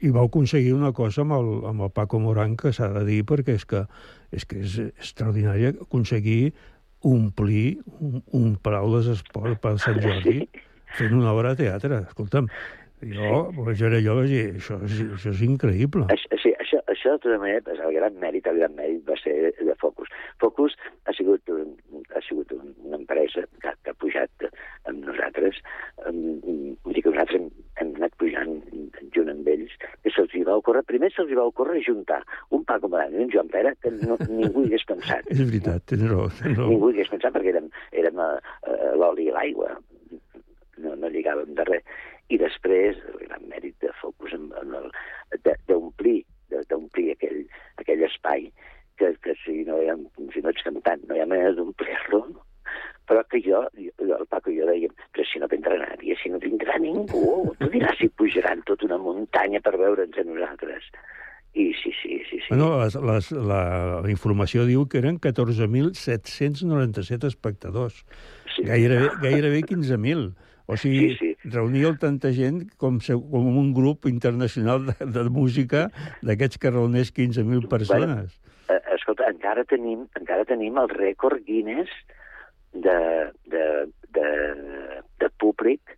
[0.00, 3.20] I vau aconseguir una cosa amb el, amb el Paco Morán que s'ha de dir,
[3.28, 3.84] perquè és que
[4.30, 6.52] és, que és extraordinari aconseguir
[7.06, 10.44] omplir un, un palau d'esport per Sant Jordi
[10.98, 12.02] fent una obra de teatre.
[12.10, 12.50] Escolta'm,
[13.00, 13.40] jo,
[13.72, 16.08] jo era jo, vaig dir, això, és, això és increïble.
[16.42, 19.74] Sí, això, això de tota manera, el gran mèrit, el gran mèrit va ser de
[19.80, 20.08] Focus.
[20.40, 21.74] Focus ha sigut, un,
[22.14, 24.46] ha sigut una empresa que, que ha pujat
[24.86, 25.58] amb nosaltres,
[26.06, 26.46] amb,
[26.84, 27.48] vull dir que nosaltres hem,
[27.80, 28.54] hem anat pujant
[29.14, 33.16] junt amb ells, que se'ls va ocórrer, primer se'ls va ocórrer juntar un Paco Maran
[33.16, 35.26] i un Joan Pere que no, ningú hagués pensat.
[35.34, 36.70] és veritat, tens raó, tens raó.
[36.70, 38.32] Ningú hagués pensat perquè érem, érem a,
[38.70, 39.74] a l'oli i l'aigua,
[40.80, 41.96] no, no lligàvem de res.
[42.30, 44.92] I després, el gran mèrit de Focus amb, amb el,
[45.66, 46.20] d'omplir
[46.70, 47.40] d'omplir aquell,
[47.82, 48.40] aquell espai
[49.00, 49.94] que, que si, no ha,
[50.34, 52.22] si no ets cantant no hi ha manera d'omplir-lo
[53.10, 56.28] però que jo, jo, el Paco i jo dèiem, però si no vindrà nadie, si
[56.30, 60.86] no vindrà ningú, tu diràs si pujaran tota una muntanya per veure'ns a nosaltres.
[61.58, 62.38] I sí, sí, sí.
[62.38, 62.50] sí.
[62.52, 68.06] Bueno, les, les, la, la informació diu que eren 14.797 espectadors.
[68.54, 68.62] Sí.
[68.68, 70.30] Gairebé, gairebé 15.000.
[70.70, 71.50] O sigui, sí, sí.
[71.50, 75.88] reuníeu tanta gent com, se, com un grup internacional de, de música
[76.22, 78.38] d'aquests que reuneix 15.000 persones.
[78.38, 81.90] Bueno, eh, escolta, encara tenim, encara tenim el rècord Guinness
[82.72, 82.98] de,
[83.50, 83.64] de,
[84.14, 84.28] de,
[85.18, 85.96] de públic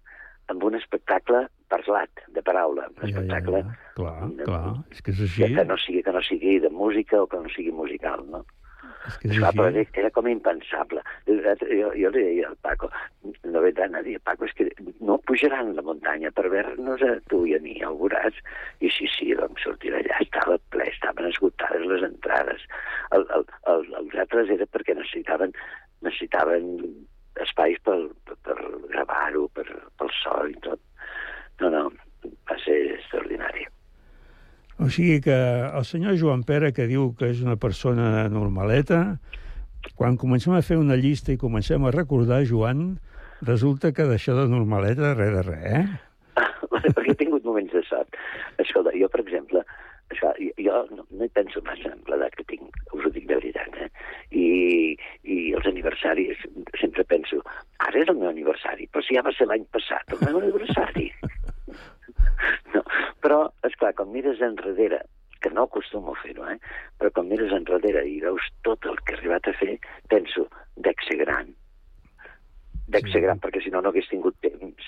[0.53, 2.89] amb un espectacle parlat, de paraula.
[2.97, 3.63] Un ja, espectacle...
[3.63, 3.93] Ja, ja.
[3.97, 5.47] Clar, de, clar, és que és així.
[5.53, 8.43] Que no, sigui, que no sigui de música o que no sigui musical, no?
[9.09, 10.01] És que és Esclar, però així.
[10.03, 11.03] era com impensable.
[11.29, 11.39] Jo,
[11.97, 12.89] jo li deia al Paco,
[13.53, 14.69] no vendran a dir, Paco, és que
[15.05, 18.39] no pujaran la muntanya per veure-nos a tu i a mi, ho veuràs.
[18.81, 22.65] I sí, sí, vam sortir d'allà, estava ple, estaven esgotades les entrades.
[23.17, 25.55] El, el, el, els altres era perquè necessitaven,
[26.07, 26.73] necessitaven
[27.43, 28.57] espais per, per, per
[28.93, 29.69] gravar-ho, per,
[30.01, 30.81] pel so i tot.
[31.61, 31.87] No, no,
[32.49, 33.69] va ser extraordinari.
[34.83, 35.37] O sigui que
[35.69, 39.21] el senyor Joan Pere, que diu que és una persona normaleta,
[39.99, 42.97] quan comencem a fer una llista i comencem a recordar, Joan,
[43.47, 45.85] resulta que d'això de normaleta res de res, eh?
[46.97, 48.19] perquè he tingut moments de sort.
[48.63, 49.63] Escolta, jo, per exemple,
[50.13, 53.39] això, jo, no, no hi penso massa en l'edat que tinc, us ho dic de
[53.39, 53.89] veritat, eh?
[54.33, 54.47] I,
[55.25, 56.43] I els aniversaris,
[56.81, 57.41] sempre penso,
[57.87, 61.09] ara és el meu aniversari, però si ja va ser l'any passat, el meu aniversari.
[62.75, 62.85] no,
[63.25, 65.03] però, és clar, quan mires enrere,
[65.43, 66.59] que no acostumo a fer-ho, eh?
[67.01, 69.75] però quan mires enrere i veus tot el que he arribat a fer,
[70.13, 70.47] penso,
[70.87, 71.51] dec ser gran.
[72.89, 73.13] Dec Sí.
[73.13, 74.83] ser gran, perquè si no, no hagués tingut temps.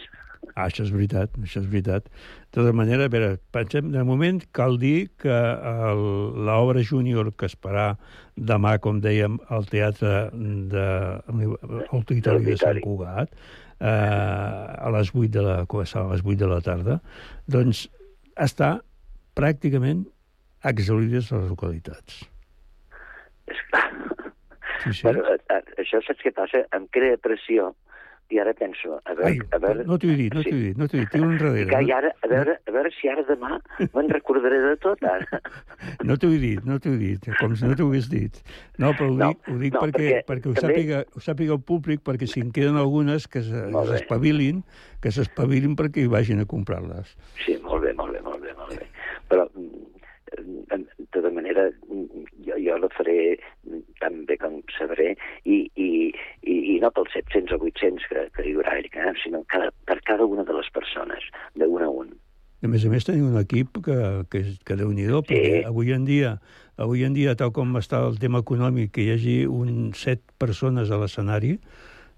[0.56, 2.04] Ah, això és veritat, això és veritat.
[2.04, 5.34] De tota manera, a veure, pensem, de moment cal dir que
[6.46, 7.96] l'obra júnior que es farà
[8.36, 10.86] demà, com dèiem, al Teatre de
[11.32, 13.32] l'Auditori de Sant Cugat,
[13.80, 17.00] eh, a les 8 de la, a les 8 de la tarda,
[17.48, 17.88] doncs
[18.36, 18.80] està
[19.34, 20.04] pràcticament
[20.62, 22.22] exaurides les localitats.
[24.84, 25.02] Sí, sí.
[25.08, 26.64] Bueno, a, a, això saps què passa?
[26.76, 27.72] Em crea pressió
[28.32, 29.34] i ara penso, a veure...
[29.34, 31.10] Ai, a veure no t'ho he dit, no t'ho he dit, no t'ho he dit,
[31.12, 31.60] tiro enrere.
[31.60, 33.58] I, que, i ara, a veure, a veure si ara demà
[33.92, 35.40] me'n recordaré de tot, ara.
[36.08, 38.40] No t'ho he dit, no t'ho he dit, com si no t'ho hagués dit.
[38.80, 41.22] No, però ho No, dic, ho dic no, perquè, perquè perquè ho, també- sàpiga, ho
[41.28, 44.64] sàpiga el públic, perquè si en queden algunes que s'espavilin,
[45.04, 47.12] que s'espavilin perquè hi vagin a comprar-les.
[47.44, 48.88] Sí, molt bé, molt bé, molt bé, molt bé.
[49.28, 49.84] Però, mm,
[50.40, 53.18] de, de tota manera, mm, jo, jo la faré
[54.04, 55.14] tan bé com sabré
[55.44, 55.88] i, i,
[56.44, 59.98] i, i no pels 700 o 800 que, que hi haurà, eh, sinó cada, per
[60.04, 61.24] cada una de les persones,
[61.56, 62.12] d'un a un.
[62.64, 63.96] A més a més, tenim un equip que,
[64.32, 66.38] que, que déu nhi perquè avui en dia,
[66.80, 70.88] avui en dia, tal com està el tema econòmic, que hi hagi un set persones
[70.88, 71.58] a l'escenari,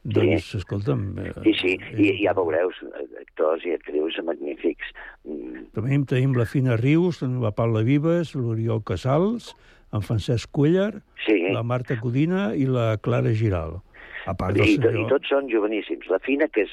[0.07, 1.03] doncs, escolta'm...
[1.19, 2.71] eh, Sí, sí, i ja veureu,
[3.19, 4.93] actors i actrius magnífics.
[5.27, 9.51] Mm, També tenim la Fina Rius, la Paula Vives, l'Oriol Casals,
[9.93, 11.39] en Francesc Cuellar, Sí.
[11.53, 13.81] la Marta Codina i la Clara Giral.
[14.27, 15.09] A part del I, to, I senyor...
[15.11, 16.09] tots són joveníssims.
[16.11, 16.73] La Fina, que és,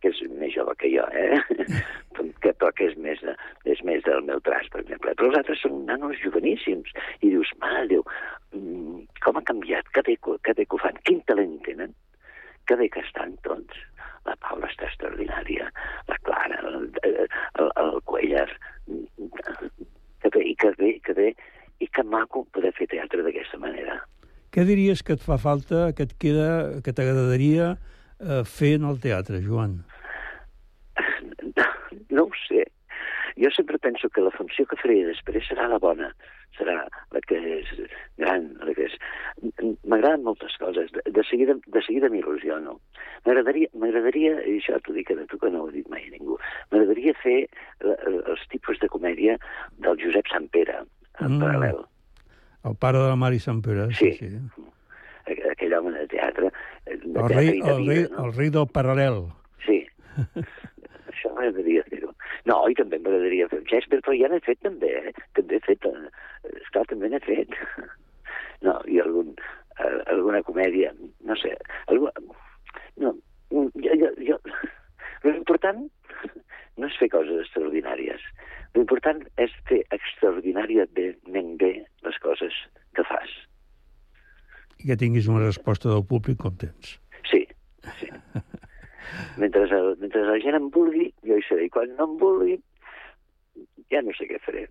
[0.00, 1.40] que és més jove que jo, eh?
[2.40, 3.34] que, però que és més, de,
[3.68, 5.12] és més del meu tras, per exemple.
[5.14, 6.88] Però els altres són nanos joveníssims.
[7.20, 8.04] I dius, mare Déu,
[8.56, 9.88] mm, com ha canviat?
[9.92, 10.96] Que bé, que- que bé que ho fan?
[11.04, 11.92] Quin talent tenen?
[12.66, 13.76] Que bé que estan tots.
[14.28, 15.70] La Paula està extraordinària,
[16.08, 17.14] la Clara, el, el,
[17.58, 18.48] el, el Cuellar,
[20.20, 21.28] que bé, i que bé, que bé,
[21.80, 24.00] i que maco poder fer teatre d'aquesta manera.
[24.50, 29.00] Què diries que et fa falta, que et queda, que t'agradaria eh, fer en el
[29.02, 29.80] teatre, Joan?
[32.10, 32.64] No ho sé.
[33.38, 36.08] Jo sempre penso que la funció que faré després serà la bona,
[36.58, 36.74] serà
[37.14, 37.70] la que és
[38.18, 38.96] gran, la que és...
[39.86, 42.76] M'agraden moltes coses, de, de seguida, de seguida m'il·lusiono.
[43.26, 46.12] M'agradaria, m'agradaria, i això t'ho dic a tu que no ho ha dit mai a
[46.16, 46.36] ningú,
[46.72, 47.38] m'agradaria fer
[47.86, 49.38] els tipus de comèdia
[49.78, 50.82] del Josep Sant Pere,
[51.20, 51.42] en Mm.
[51.42, 51.80] paral·lel.
[52.64, 54.12] El pare de la Mari Sant Pere, sí.
[54.18, 54.28] sí.
[55.26, 56.50] Aqu- Aquell home de teatre,
[56.86, 58.24] eh, de El, teatre rei, de el, vida, rei, no?
[58.26, 59.20] el rei del paral·lel.
[59.64, 59.78] Sí.
[61.10, 62.12] Això m'agradaria fer-ho.
[62.48, 65.12] No, i també m'agradaria fer Shakespeare, però ja n'he fet també, eh?
[65.36, 66.10] També he fet, eh?
[66.62, 67.56] esclar, també n'he fet.
[68.60, 69.30] No, i algun,
[69.80, 70.90] eh, alguna comèdia,
[71.24, 71.54] no sé,
[71.88, 72.10] algú...
[73.00, 73.14] No,
[73.48, 74.36] jo, jo, jo...
[75.24, 75.86] L'important
[76.76, 78.20] no és fer coses extraordinàries.
[78.76, 81.70] L'important és fer extraordinàriament bé
[82.06, 82.54] les coses
[82.96, 83.30] que fas.
[84.80, 86.94] I que tinguis una resposta del públic com tens.
[87.30, 87.42] Sí,
[87.98, 88.08] sí.
[89.42, 91.66] mentre, el, mentre la gent em vulgui, jo hi seré.
[91.66, 92.56] I quan no em vulgui,
[93.92, 94.68] ja no sé què faré.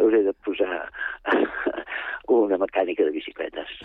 [0.00, 0.80] Hauré de posar
[2.34, 3.76] una mecànica de bicicletes.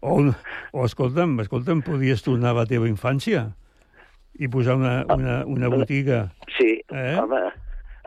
[0.00, 0.32] O, un-
[0.72, 3.50] o escolta'm, escolta'm, podies tornar a la teva infància
[4.40, 6.24] i posar una, una, una botiga.
[6.56, 7.14] Sí, Eh?
[7.20, 7.38] home,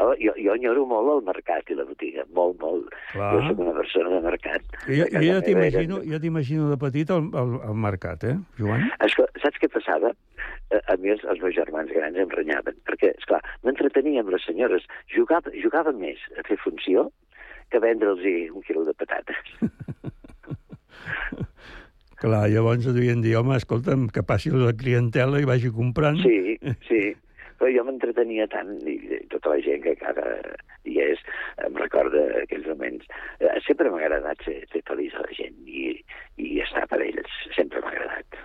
[0.01, 2.89] home jo, jo enyoro molt el mercat i la botiga, molt, molt.
[3.13, 3.29] Clar.
[3.35, 4.65] Jo soc una persona de mercat.
[4.87, 8.87] Jo, jo casa ja t'imagino ja t'imagino de petit al, al, al mercat, eh, Joan?
[9.05, 10.11] Esclar, saps què passava?
[10.73, 14.33] Eh, A mi els, els meus germans grans em renyaven, perquè, és clar, m'entretenia amb
[14.33, 14.89] les senyores.
[15.13, 17.11] Jugava, jugava més a fer funció
[17.69, 19.53] que vendre'ls un quilo de patates.
[22.23, 26.21] Clar, llavors devien dir, home, escolta'm, que passi la clientela i vagi comprant.
[26.23, 26.55] Sí,
[26.89, 27.01] sí.
[27.59, 28.95] Però jo m'entretenia tant, i,
[29.31, 30.37] tota la gent que encara
[30.87, 31.19] hi és,
[31.67, 33.11] em recorda aquells moments.
[33.43, 35.91] Eh, sempre m'ha agradat ser, ser feliç a la gent i,
[36.39, 37.37] i estar per ells.
[37.57, 38.39] Sempre m'ha agradat.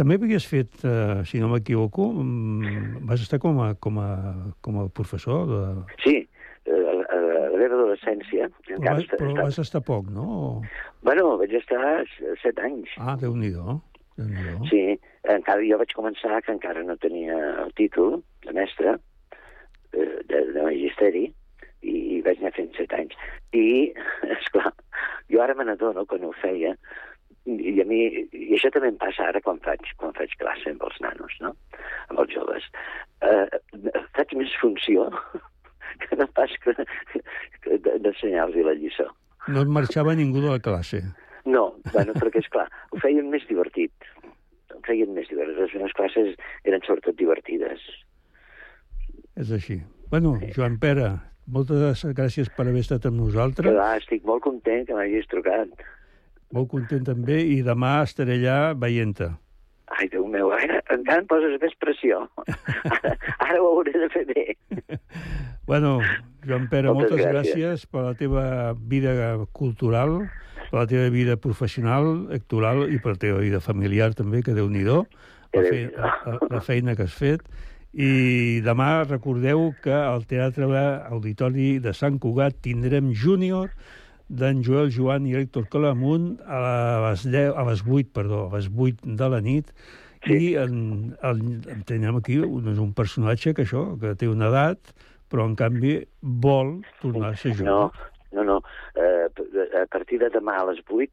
[0.00, 4.10] També havies fet, eh, si no m'equivoco, mm, vas estar com a, com a,
[4.64, 5.62] com a professor de...
[6.06, 6.16] Sí,
[6.64, 7.29] eh,
[7.90, 8.48] adolescència...
[8.66, 10.62] Però vas, està- però vas estar poc, no?
[11.02, 12.04] Bueno, vaig estar
[12.42, 12.88] set anys.
[12.98, 13.80] Ah, Déu-n'hi-do.
[14.20, 14.82] Déu Sí,
[15.32, 18.96] encara jo vaig començar que encara no tenia el títol de mestre
[19.92, 21.26] eh, de, de magisteri
[21.82, 23.16] i, i vaig anar fent set anys.
[23.56, 23.92] I,
[24.38, 24.74] esclar,
[25.32, 26.74] jo ara me n'adono quan ho feia
[27.48, 28.02] i a mi,
[28.36, 31.54] i això també em passa ara quan faig, quan faig classe amb els nanos, no?
[32.12, 32.66] amb els joves.
[33.24, 33.46] Eh,
[34.14, 35.08] faig més funció
[36.02, 36.74] que no pas que,
[37.64, 39.08] que d'ensenyar-los la lliçó.
[39.48, 41.02] No et marxava ningú de la classe.
[41.48, 43.92] No, bueno, perquè, és clar, ho feien més divertit.
[44.74, 45.56] Ho feien més divertit.
[45.58, 46.34] Les meves classes
[46.68, 47.80] eren sobretot divertides.
[49.40, 49.80] És així.
[50.10, 51.14] Bueno, Joan Pere,
[51.50, 53.72] moltes gràcies per haver estat amb nosaltres.
[53.74, 55.70] va, estic molt content que m'hagis trucat.
[56.52, 59.30] Molt content també, i demà estaré allà veient-te.
[59.98, 62.22] Ai, Déu meu, ara encara em poses més pressió.
[62.46, 63.14] Ara,
[63.46, 64.44] ara ho hauré de fer bé.
[65.66, 65.98] Bueno,
[66.46, 67.56] Joan Pere, Moltes moltes, gràcies.
[67.56, 67.86] gràcies.
[67.90, 69.12] per la teva vida
[69.52, 70.16] cultural,
[70.70, 75.04] per la teva vida professional, actoral i per la teva vida familiar també, que déu-n'hi-do,
[75.52, 77.42] la, fe, la, la feina que has fet.
[77.90, 80.68] I demà recordeu que al Teatre
[81.10, 83.72] Auditori de Sant Cugat tindrem Júnior
[84.30, 86.60] d'en Joel Joan i Héctor Calamunt a
[87.08, 89.72] les, 10, a les 8, perdó, a les 8 de la nit
[90.24, 90.36] sí.
[90.36, 90.76] i en,
[91.26, 94.94] en, en tenim aquí un, un personatge que això, que té una edat,
[95.30, 97.66] però en canvi vol tornar a ser jove.
[97.66, 97.90] No,
[98.38, 98.58] no, no.
[98.94, 99.26] Eh,
[99.82, 101.10] a partir de demà a les 8 eh,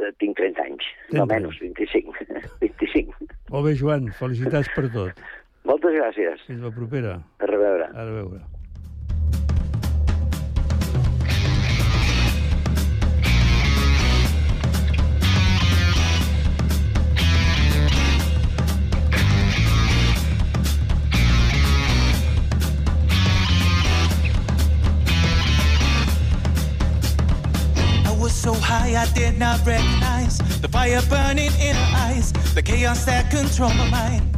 [0.00, 0.90] eh, tinc 30 anys.
[1.12, 2.28] No Trenta menys, 25.
[2.64, 3.30] 25.
[3.52, 5.24] Molt bé, Joan, felicitats per tot.
[5.68, 6.44] Moltes gràcies.
[6.48, 7.18] Fins la propera.
[7.40, 7.88] A reveure.
[7.92, 8.44] A reveure.
[28.44, 33.30] So high I did not recognize the fire burning in her eyes, the chaos that
[33.30, 34.36] controlled my mind.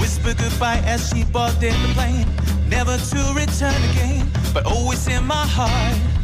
[0.00, 2.26] Whisper goodbye as she boarded the plane,
[2.66, 6.15] never to return again, but always in my heart.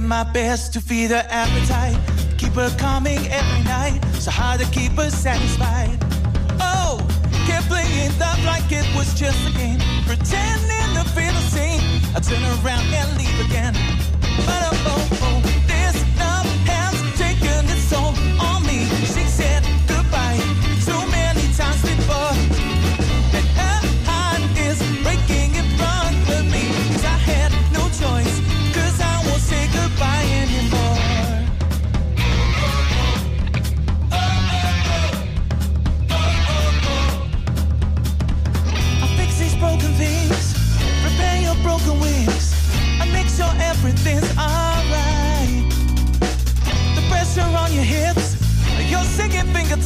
[0.00, 1.98] Best to feed her appetite,
[2.38, 4.00] keep her coming every night.
[4.18, 5.96] So hard to keep her satisfied.
[6.60, 6.98] Oh,
[7.46, 11.80] kept playing love like it was just a game, pretending to feel the same.
[12.14, 13.74] I turn around and leave again.
[14.44, 15.15] But oh,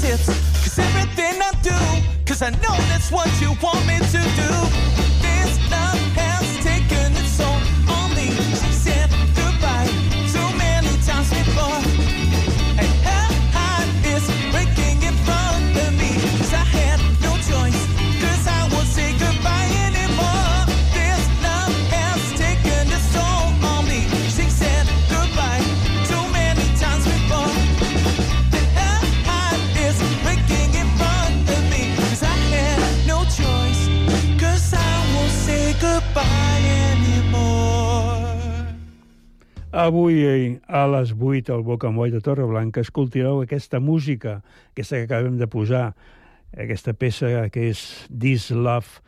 [0.01, 1.77] Cause everything I do,
[2.25, 5.00] cause I know that's what you want me to do.
[39.81, 44.43] Avui eh, a les 8 al Boca Moll de Torreblanca escoltareu aquesta música,
[44.75, 45.95] aquesta que acabem de posar,
[46.53, 47.81] aquesta peça que és
[48.13, 49.01] This Love,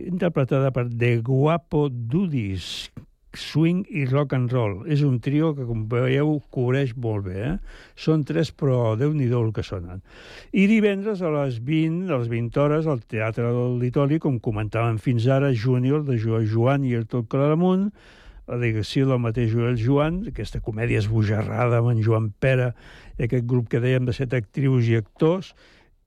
[0.00, 2.88] interpretada per The Guapo Dudis,
[3.36, 4.80] swing i rock and roll.
[4.88, 7.36] És un trio que, com veieu, cobreix molt bé.
[7.44, 7.54] Eh?
[7.92, 10.00] Són tres, però déu nhi el que sonen.
[10.56, 14.96] I divendres a les 20, a les 20 hores, al Teatre de l'Auditori, com comentàvem
[14.96, 17.90] fins ara, Júnior, de Joan i el Tot Claramunt,
[18.48, 22.72] la delegació del mateix Joel Joan, aquesta comèdia esbojarrada amb en Joan Pera
[23.18, 25.52] i aquest grup que dèiem de set actrius i actors,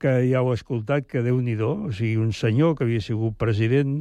[0.02, 4.00] que ja heu escoltat, que déu nhi o sigui, un senyor que havia sigut president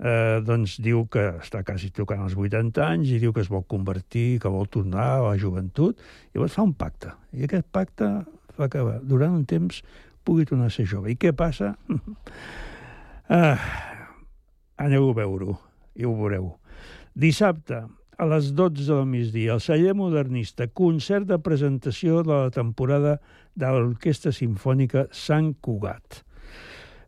[0.00, 3.66] eh, doncs diu que està quasi tocant els 80 anys i diu que es vol
[3.68, 6.00] convertir, que vol tornar a la joventut,
[6.32, 7.12] i llavors fa un pacte.
[7.36, 8.08] I aquest pacte
[8.56, 9.82] fa que durant un temps
[10.24, 11.12] pugui tornar a ser jove.
[11.12, 11.74] I què passa?
[13.28, 13.60] ah,
[14.80, 15.60] aneu a veure-ho
[16.00, 16.54] i ho veureu.
[17.14, 17.82] Dissabte,
[18.16, 23.18] a les 12 del migdia, al celler modernista, concert de presentació de la temporada
[23.58, 26.22] de l'Orquestra Simfònica Sant Cugat.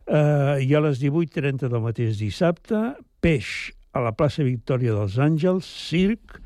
[0.04, 2.80] Uh, I a les 18.30 del mateix dissabte,
[3.24, 6.40] Peix, a la plaça Victòria dels Àngels, Circ,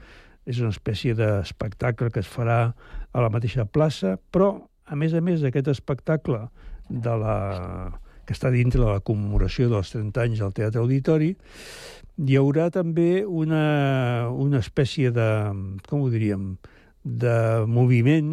[0.49, 4.53] és una espècie d'espectacle que es farà a la mateixa plaça, però,
[4.87, 6.45] a més a més d'aquest espectacle
[6.89, 7.39] de la...
[8.29, 11.33] que està dintre de la commemoració dels 30 anys del Teatre Auditori,
[12.19, 15.29] hi haurà també una, una espècie de,
[15.87, 16.57] com ho diríem,
[17.05, 18.33] de moviment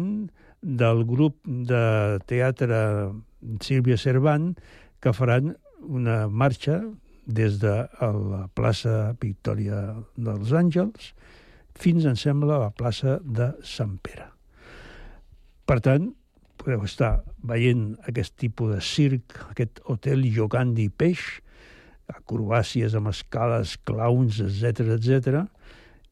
[0.60, 2.80] del grup de teatre
[3.62, 4.50] Sílvia Cervant
[5.00, 5.54] que faran
[5.86, 6.80] una marxa
[7.26, 9.80] des de la plaça Victòria
[10.16, 11.12] dels Àngels
[11.76, 14.30] fins, em sembla, a la plaça de Sant Pere.
[15.66, 16.10] Per tant,
[16.56, 21.22] podeu estar veient aquest tipus de circ, aquest hotel Jogandi Peix,
[22.12, 25.44] acrobàcies amb escales, clowns, etc etc,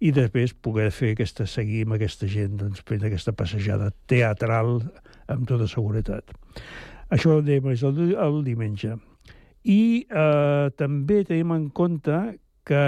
[0.04, 4.80] i després poder fer aquesta, seguir amb aquesta gent, doncs, fent aquesta passejada teatral
[5.32, 6.34] amb tota seguretat.
[7.14, 8.96] Això ho dèiem el, el diumenge.
[9.64, 12.18] I eh, també tenim en compte
[12.68, 12.84] que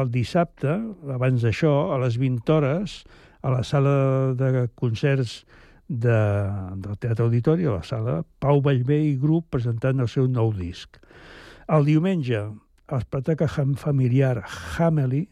[0.00, 0.76] el dissabte,
[1.14, 3.00] abans d'això, a les 20 hores,
[3.42, 5.40] a la sala de concerts
[5.90, 6.18] de,
[6.78, 11.00] del Teatre Auditori, a la sala, Pau Vallvé i grup presentant el seu nou disc.
[11.70, 12.38] El diumenge,
[12.90, 13.46] l'espectacle
[13.78, 15.28] familiar Hameli,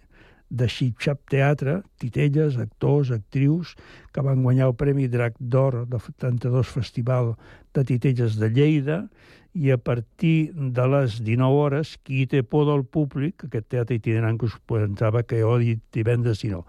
[0.49, 3.75] de Xip-Xap Teatre, titelles, actors, actrius,
[4.15, 7.33] que van guanyar el Premi Drac d'Or del 72 Festival
[7.75, 9.01] de Titelles de Lleida,
[9.59, 14.39] i a partir de les 19 hores, qui té por del públic, aquest teatre itinerant
[14.39, 16.63] que us pensava que ho dit divendres, sinó,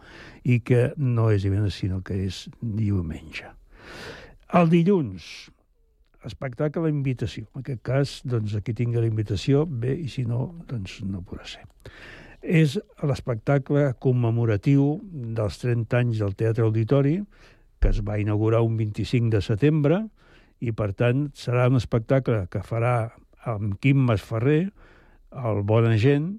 [0.44, 3.54] i que no és divendres, sinó que és diumenge.
[4.58, 5.52] El dilluns,
[6.30, 7.48] espectacle la invitació.
[7.54, 11.48] En aquest cas, doncs, aquí tinc la invitació, bé, i si no, doncs no podrà
[11.50, 11.66] ser.
[12.40, 15.00] És l'espectacle commemoratiu
[15.36, 17.18] dels 30 anys del Teatre Auditori,
[17.80, 20.04] que es va inaugurar un 25 de setembre,
[20.60, 23.12] i per tant serà un espectacle que farà
[23.48, 24.70] amb Quim Masferrer,
[25.32, 26.38] el Bona Gent,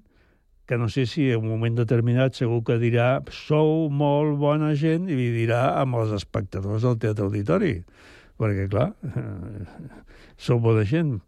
[0.71, 5.09] que no sé si en un moment determinat segur que dirà sou molt bona gent
[5.11, 7.73] i dirà amb els espectadors del Teatre Auditori
[8.41, 8.89] perquè, clar,
[10.45, 11.19] sou bona gent,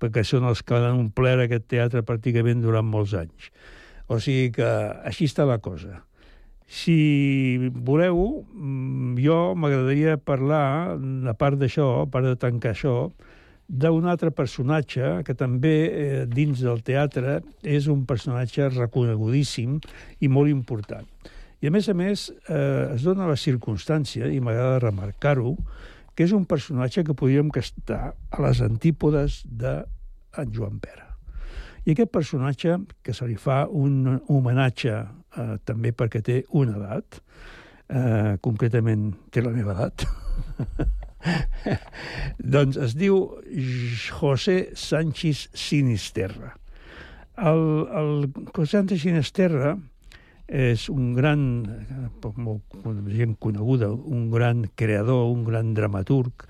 [0.00, 3.50] perquè són els que han omplert aquest teatre pràcticament durant molts anys.
[4.10, 4.68] O sigui que
[5.06, 6.00] així està la cosa.
[6.70, 10.96] Si voleu, mm, jo m'agradaria parlar,
[11.26, 13.10] a part d'això, a part de tancar això,
[13.70, 19.78] d'un altre personatge que també eh, dins del teatre és un personatge reconegudíssim
[20.20, 21.06] i molt important.
[21.60, 25.54] I a més a més eh, es dona la circumstància, i m'agrada remarcar-ho,
[26.20, 29.70] que és un personatge que podríem que estar a les antípodes de
[30.36, 31.06] en Joan Pera.
[31.88, 37.22] I aquest personatge, que se li fa un homenatge eh, també perquè té una edat,
[37.88, 40.04] eh, concretament té la meva edat,
[42.58, 43.22] doncs es diu
[44.20, 46.52] José Sánchez Sinisterra.
[47.40, 47.64] El,
[47.96, 48.12] el
[48.52, 49.78] José Sánchez Sinisterra
[50.50, 51.40] és un gran,
[52.36, 52.78] molt
[53.14, 56.46] gent coneguda, un gran creador, un gran dramaturg,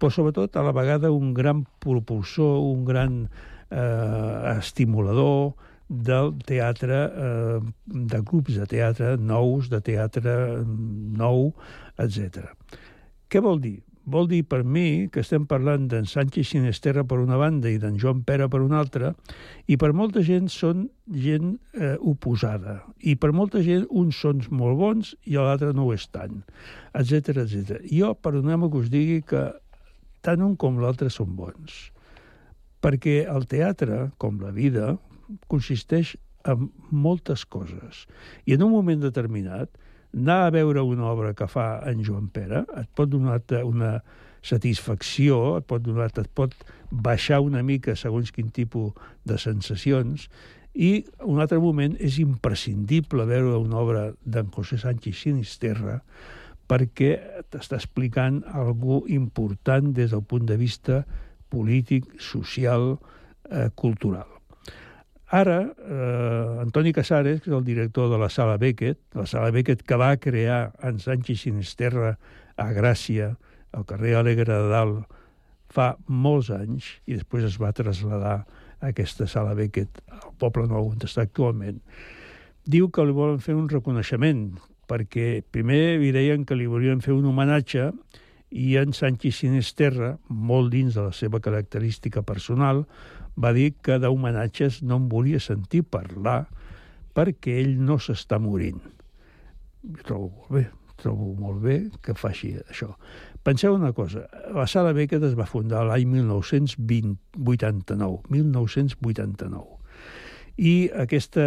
[0.00, 3.20] però sobretot a la vegada un gran propulsor, un gran
[3.70, 5.52] eh, estimulador
[5.92, 10.34] del teatre, eh, de grups de teatre nous, de teatre
[10.64, 11.52] nou,
[12.00, 12.48] etc.
[13.28, 13.78] Què vol dir?
[14.04, 17.94] Vol dir per mi que estem parlant d'en Sánchez Sinesterra per una banda i d'en
[18.02, 19.12] Joan Pera per una altra,
[19.70, 22.80] i per molta gent són gent eh, oposada.
[22.98, 26.42] I per molta gent uns són molt bons i l'altre no ho és tant,
[26.98, 27.78] etc etc.
[27.86, 29.44] Jo, perdoneu-me que us digui que
[30.26, 31.92] tant un com l'altre són bons.
[32.82, 34.96] Perquè el teatre, com la vida,
[35.46, 36.16] consisteix
[36.50, 38.06] en moltes coses.
[38.46, 39.70] I en un moment determinat
[40.12, 44.00] anar a veure una obra que fa en Joan Pere et pot donar una
[44.42, 46.54] satisfacció, et pot, donar, et pot
[46.90, 48.92] baixar una mica segons quin tipus
[49.24, 50.28] de sensacions,
[50.74, 56.00] i un altre moment és imprescindible veure una obra d'en José Sánchez Sinisterra
[56.68, 57.18] perquè
[57.52, 61.02] t'està explicant algú important des del punt de vista
[61.52, 62.96] polític, social,
[63.50, 64.28] eh, cultural.
[65.32, 69.80] Ara, eh, Antoni Casares, que és el director de la Sala Beckett, la Sala Beckett
[69.80, 72.18] que va crear en Sánchez Sinisterra
[72.60, 73.30] a Gràcia,
[73.72, 75.14] al carrer Alegre de Dalt,
[75.72, 80.90] fa molts anys, i després es va traslladar a aquesta Sala Beckett al Poble Nou
[80.90, 81.80] on està actualment,
[82.68, 84.50] diu que li volen fer un reconeixement,
[84.84, 87.88] perquè primer li deien que li volien fer un homenatge
[88.52, 92.84] i en Sánchez Sinisterra, molt dins de la seva característica personal,
[93.36, 96.46] va dir que d'homenatges no en volia sentir parlar
[97.16, 98.80] perquè ell no s'està morint.
[99.82, 100.64] Jo trobo molt bé,
[101.00, 102.88] trobo molt bé que faci això.
[103.42, 109.78] Penseu una cosa, la Sala Beckett es va fundar l'any 1989, 1989.
[110.62, 111.46] I aquesta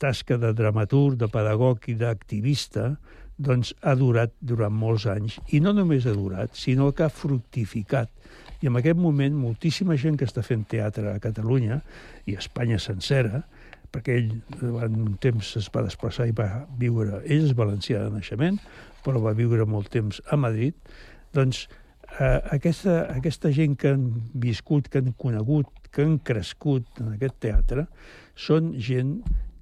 [0.00, 2.96] tasca de dramaturg, de pedagog i d'activista
[3.42, 5.40] doncs ha durat durant molts anys.
[5.52, 8.08] I no només ha durat, sinó que ha fructificat
[8.62, 11.80] i en aquest moment moltíssima gent que està fent teatre a Catalunya
[12.30, 13.42] i a Espanya sencera,
[13.92, 18.14] perquè ell durant un temps es va desplaçar i va viure, ell és valencià de
[18.14, 18.58] naixement,
[19.04, 20.76] però va viure molt temps a Madrid,
[21.34, 21.66] doncs
[22.18, 27.40] eh, aquesta, aquesta gent que han viscut, que han conegut, que han crescut en aquest
[27.44, 27.86] teatre,
[28.38, 29.18] són gent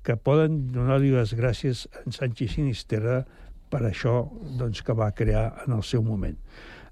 [0.07, 3.23] que poden donar-li les gràcies a en Sánchez Sinisterra
[3.71, 4.25] per això
[4.59, 6.39] doncs, que va crear en el seu moment.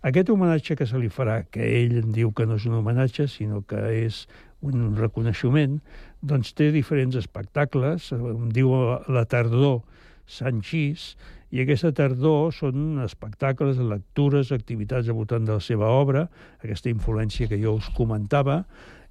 [0.07, 3.27] Aquest homenatge que se li farà, que ell en diu que no és un homenatge,
[3.27, 4.27] sinó que és
[4.63, 5.81] un reconeixement,
[6.23, 8.71] doncs té diferents espectacles, em diu
[9.11, 9.81] la tardor
[10.29, 11.17] Sant Xís,
[11.51, 16.27] i aquesta tardor són espectacles, lectures, activitats al voltant de la seva obra,
[16.61, 18.61] aquesta influència que jo us comentava,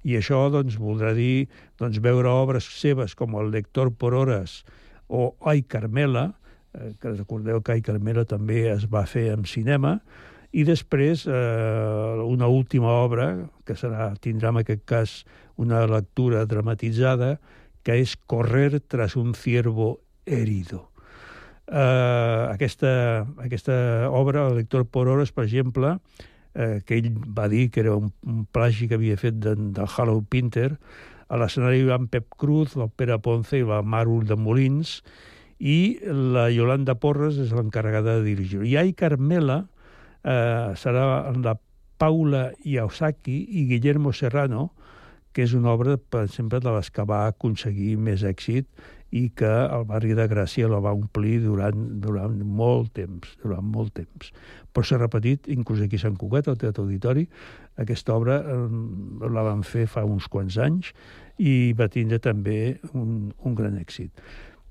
[0.08, 1.48] i això doncs, voldrà dir
[1.80, 4.62] doncs, veure obres seves com el Lector por Hores
[5.08, 6.30] o Ai Carmela,
[6.72, 9.98] eh, que recordeu que Ai Carmela també es va fer en cinema,
[10.52, 13.28] i després eh, una última obra,
[13.68, 15.16] que serà, tindrà en aquest cas
[15.60, 17.36] una lectura dramatitzada,
[17.84, 20.88] que és Correr tras un ciervo herido.
[21.68, 25.98] Eh, aquesta, aquesta obra, el lector por hores, per exemple,
[26.54, 29.88] eh, que ell va dir que era un, un plagi que havia fet de, del
[29.96, 30.78] Hallow Pinter,
[31.28, 35.02] a l'escenari hi va Pep Cruz, el Pere Ponce i la Marul de Molins,
[35.58, 38.62] i la Yolanda Porres és l'encarregada de dirigir.
[38.64, 39.66] I Ai Carmela,
[40.24, 41.56] eh, serà la
[41.98, 44.70] Paula Iosaki i Guillermo Serrano,
[45.34, 48.66] que és una obra, per exemple, de les que va aconseguir més èxit
[49.14, 53.94] i que el barri de Gràcia la va omplir durant, durant molt temps, durant molt
[53.96, 54.32] temps.
[54.72, 57.24] Però s'ha repetit, inclús aquí a Sant Cugat, al Teatre Auditori,
[57.80, 58.58] aquesta obra eh,
[59.32, 60.92] la van fer fa uns quants anys
[61.38, 64.12] i va tindre també un, un gran èxit.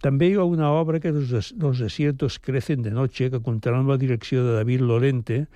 [0.04, 3.90] També hi ha una obra que des los desiertos crecen de noche, que comptarà amb
[3.90, 5.48] la direcció de David Lorente,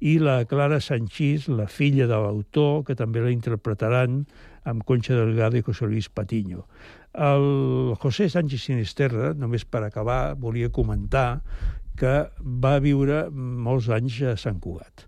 [0.00, 4.24] i la Clara Sanchís, la filla de l'autor, que també la interpretaran
[4.68, 6.66] amb Concha Delgado i José Luis Patiño.
[7.14, 11.44] El José Sánchez Sinisterra, només per acabar, volia comentar
[11.96, 15.06] que va viure molts anys a Sant Cugat.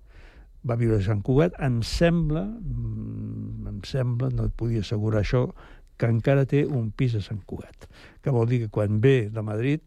[0.66, 5.48] Va viure a Sant Cugat, em sembla, mm, em sembla, no et podia assegurar això,
[5.96, 7.88] que encara té un pis a Sant Cugat,
[8.26, 9.82] que vol dir que quan ve de Madrid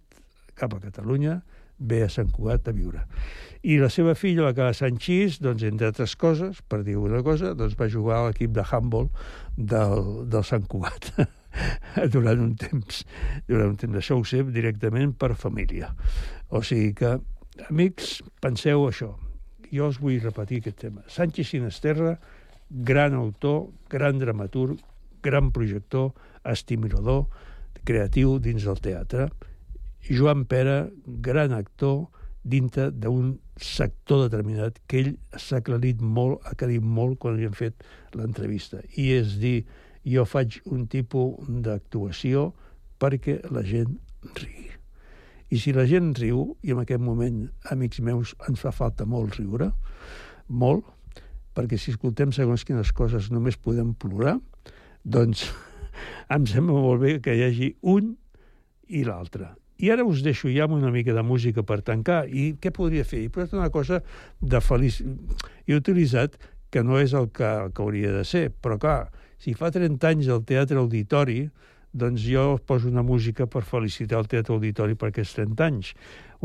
[0.56, 1.42] cap a Catalunya
[1.80, 3.02] ve a Sant Cugat a viure.
[3.68, 7.52] I la seva filla, la Clara Sanchís, doncs, entre altres coses, per dir una cosa,
[7.60, 9.10] doncs, va jugar a l'equip de handball
[9.58, 11.10] del, del Sant Cugat
[12.16, 13.04] durant un temps.
[13.48, 14.00] Durant un temps.
[14.00, 15.92] Això ho sé directament per família.
[16.56, 17.18] O sigui que,
[17.68, 19.12] amics, penseu això.
[19.68, 21.04] Jo us vull repetir aquest tema.
[21.12, 22.16] Sánchez Sinasterra,
[22.70, 24.80] gran autor, gran dramaturg,
[25.24, 26.14] gran projector,
[26.48, 27.28] estimulador,
[27.86, 29.30] creatiu dins del teatre.
[30.10, 32.08] Joan Pera, gran actor,
[32.44, 37.58] dintre d'un sector determinat que ell s'ha aclarit molt, ha aclarit molt quan li han
[37.58, 37.84] fet
[38.16, 38.80] l'entrevista.
[38.96, 39.66] I és dir,
[40.08, 42.50] jo faig un tipus d'actuació
[43.00, 43.98] perquè la gent
[44.40, 44.70] rigui.
[45.50, 49.40] I si la gent riu, i en aquest moment, amics meus, ens fa falta molt
[49.40, 49.72] riure,
[50.48, 50.86] molt,
[51.58, 54.38] perquè si escoltem segons quines coses només podem plorar,
[55.04, 55.48] doncs
[56.36, 58.14] em sembla molt bé que hi hagi un
[58.90, 59.54] i l'altre.
[59.80, 62.26] I ara us deixo ja amb una mica de música per tancar.
[62.28, 63.24] I què podria fer?
[63.24, 64.02] He posat una cosa
[64.42, 65.00] de feliç...
[65.68, 66.36] He utilitzat
[66.70, 69.00] que no és el que, el que hauria de ser, però clar,
[69.40, 71.46] si fa 30 anys el Teatre Auditori,
[71.96, 75.94] doncs jo poso una música per felicitar el Teatre Auditori per aquests 30 anys.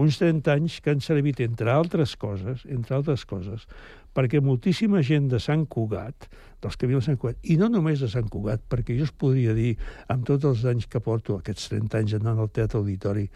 [0.00, 3.68] Uns 30 anys que han servit, entre altres coses, entre altres coses,
[4.14, 6.26] perquè moltíssima gent de Sant Cugat,
[6.62, 9.14] dels que viuen a Sant Cugat, i no només de Sant Cugat, perquè jo us
[9.14, 9.76] podria dir,
[10.10, 13.28] amb tots els anys que porto, aquests 30 anys anant al Teatre Auditori,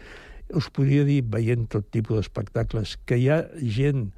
[0.57, 4.09] us podria dir, veient tot tipus d'espectacles, que hi ha gent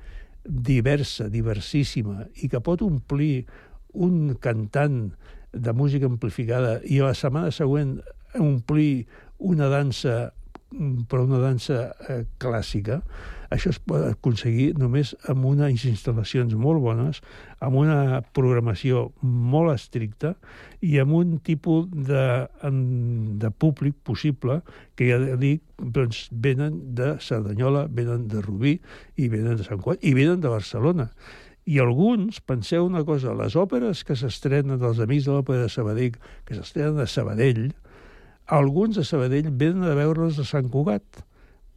[0.45, 3.45] diversa, diversissima, i que pot omplir
[3.93, 5.11] un cantant
[5.51, 7.97] de música amplificada i la setmana següent
[8.39, 9.05] omplir
[9.37, 10.31] una dansa
[11.07, 13.01] però una dansa eh, clàssica,
[13.51, 17.19] això es pot aconseguir només amb unes instal·lacions molt bones,
[17.59, 20.33] amb una programació molt estricta
[20.79, 22.47] i amb un tipus de,
[23.43, 24.61] de públic possible
[24.95, 28.77] que ja dic, doncs, venen de Cerdanyola, venen de Rubí
[29.19, 31.09] i venen de Sant Cuat i venen de Barcelona.
[31.67, 36.15] I alguns, penseu una cosa, les òperes que s'estrenen dels Amics de l'Òpera de Sabadell,
[36.47, 37.67] que s'estrenen a Sabadell,
[38.47, 41.23] alguns de Sabadell venen a veure'ls a Sant Cugat,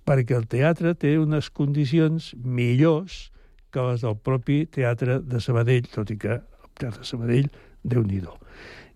[0.05, 3.31] perquè el teatre té unes condicions millors
[3.75, 7.49] que les del propi teatre de Sabadell, tot i que el teatre de Sabadell,
[7.83, 8.23] déu nhi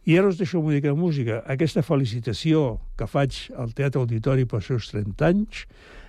[0.08, 1.42] I ara us deixo una mica de música.
[1.46, 5.66] Aquesta felicitació que faig al Teatre Auditori pels seus 30 anys,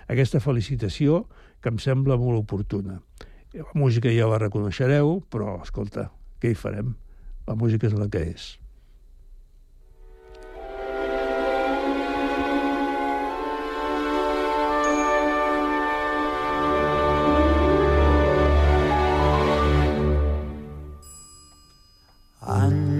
[0.08, 1.26] aquesta felicitació
[1.60, 3.02] que em sembla molt oportuna.
[3.52, 6.08] La música ja la reconeixereu, però, escolta,
[6.40, 6.94] què hi farem?
[7.46, 8.54] La música és la que és.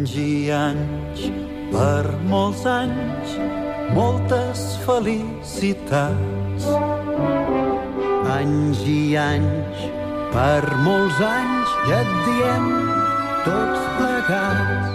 [0.00, 1.24] Anys i anys,
[1.68, 3.34] per molts anys,
[3.92, 6.64] moltes felicitats.
[8.32, 9.84] Anys i anys,
[10.32, 12.72] per molts anys, ja et diem
[13.44, 14.88] tots plegats.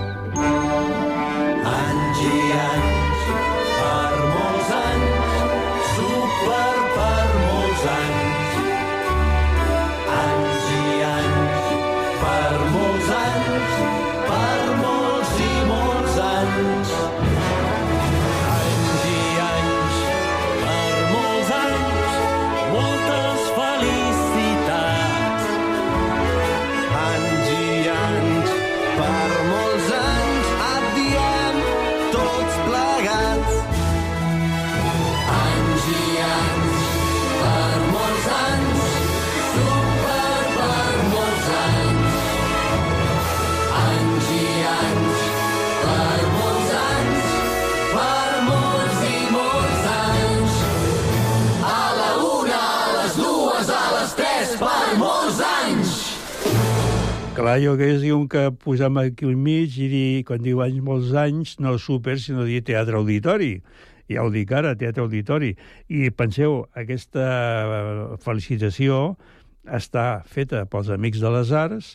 [1.75, 2.84] Anys i anys,
[57.45, 60.79] Clar, jo que és un que posem aquí al mig i dir, quan diu anys,
[60.81, 63.51] molts anys, no super, sinó dir teatre auditori.
[64.09, 65.51] Ja ho dic ara, teatre auditori.
[65.85, 69.13] I penseu, aquesta eh, felicitació
[69.77, 71.91] està feta pels Amics de les Arts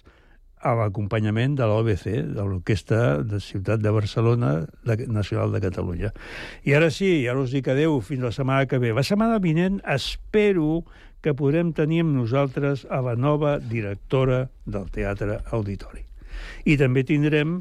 [0.63, 4.53] a l'acompanyament de l'OBC, de l'Orquestra de Ciutat de Barcelona
[4.87, 6.15] de, Nacional de Catalunya.
[6.63, 8.95] I ara sí, ara us dic adeu fins la setmana que ve.
[8.95, 10.85] La setmana vinent espero
[11.21, 16.05] que podrem tenir amb nosaltres a la nova directora del Teatre Auditori.
[16.65, 17.61] I també tindrem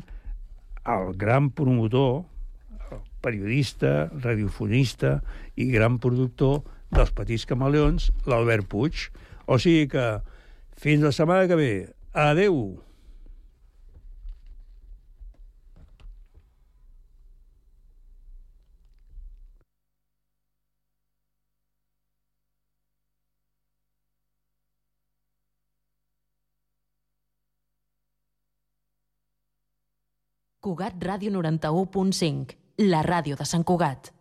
[0.90, 2.24] el gran promotor,
[2.90, 5.20] el periodista, radiofonista
[5.60, 6.62] i gran productor
[6.96, 9.10] dels Petits Camaleons, l'Albert Puig.
[9.46, 10.06] O sigui que
[10.80, 11.74] fins la setmana que ve.
[12.14, 12.80] Adeu!
[30.70, 32.54] Cugat Ràdio 91.5,
[32.92, 34.14] la ràdio de Sant Cugat.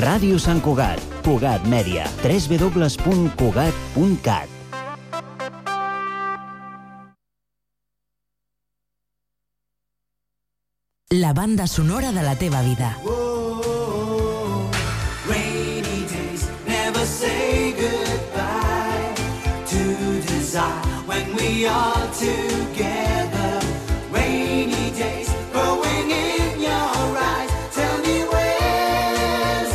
[0.00, 4.61] Ràdio Sant Cugat, Cugat Mèdia, www.cugat.cat.
[11.12, 12.96] La banda sonora de la teva vida.
[15.28, 19.12] Rainy days never say goodbye
[19.66, 20.72] to desire
[21.06, 23.60] when we are together.
[24.10, 27.50] Rainy days growing in your eyes.
[27.74, 29.72] Tell me where's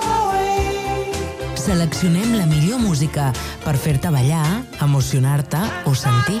[0.00, 1.12] my way?
[1.54, 6.40] Seleccionem la millor música per fer-te ballar, emocionar-te o sentir.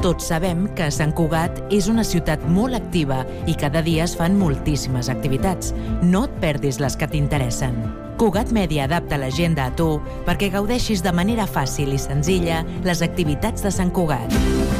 [0.00, 4.38] Tots sabem que Sant Cugat és una ciutat molt activa i cada dia es fan
[4.40, 5.74] moltíssimes activitats.
[6.00, 7.76] No et perdis les que t'interessen.
[8.16, 9.90] Cugat Mèdia adapta l'agenda a tu
[10.24, 14.79] perquè gaudeixis de manera fàcil i senzilla les activitats de Sant Cugat.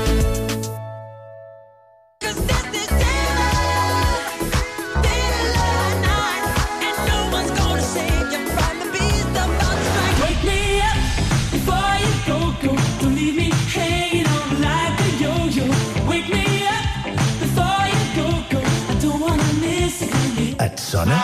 [21.01, 21.21] Sona?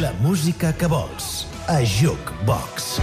[0.00, 1.46] La música que vols.
[1.66, 2.98] A Jukebox.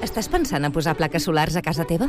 [0.00, 2.08] Estàs pensant a posar plaques solars a casa teva?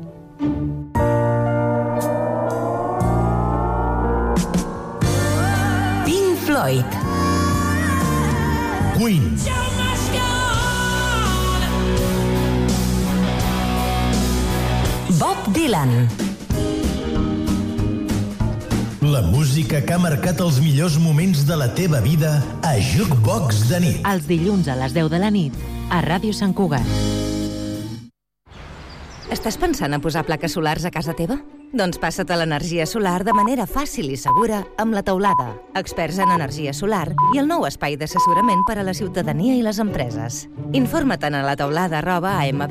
[6.61, 6.85] Floyd.
[8.95, 9.35] Queen.
[15.17, 16.07] Bob Dylan.
[19.01, 23.79] La música que ha marcat els millors moments de la teva vida a Jukebox de
[23.81, 24.05] nit.
[24.05, 25.57] Els dilluns a les 10 de la nit,
[25.89, 26.85] a Ràdio Sant Cugat.
[29.33, 31.39] Estàs pensant a posar plaques solars a casa teva?
[31.71, 36.33] Doncs passa't a l'energia solar de manera fàcil i segura amb la teulada, experts en
[36.35, 40.41] energia solar i el nou espai d'assessorament per a la ciutadania i les empreses.
[40.75, 42.67] Informa't a la teulada arroba amb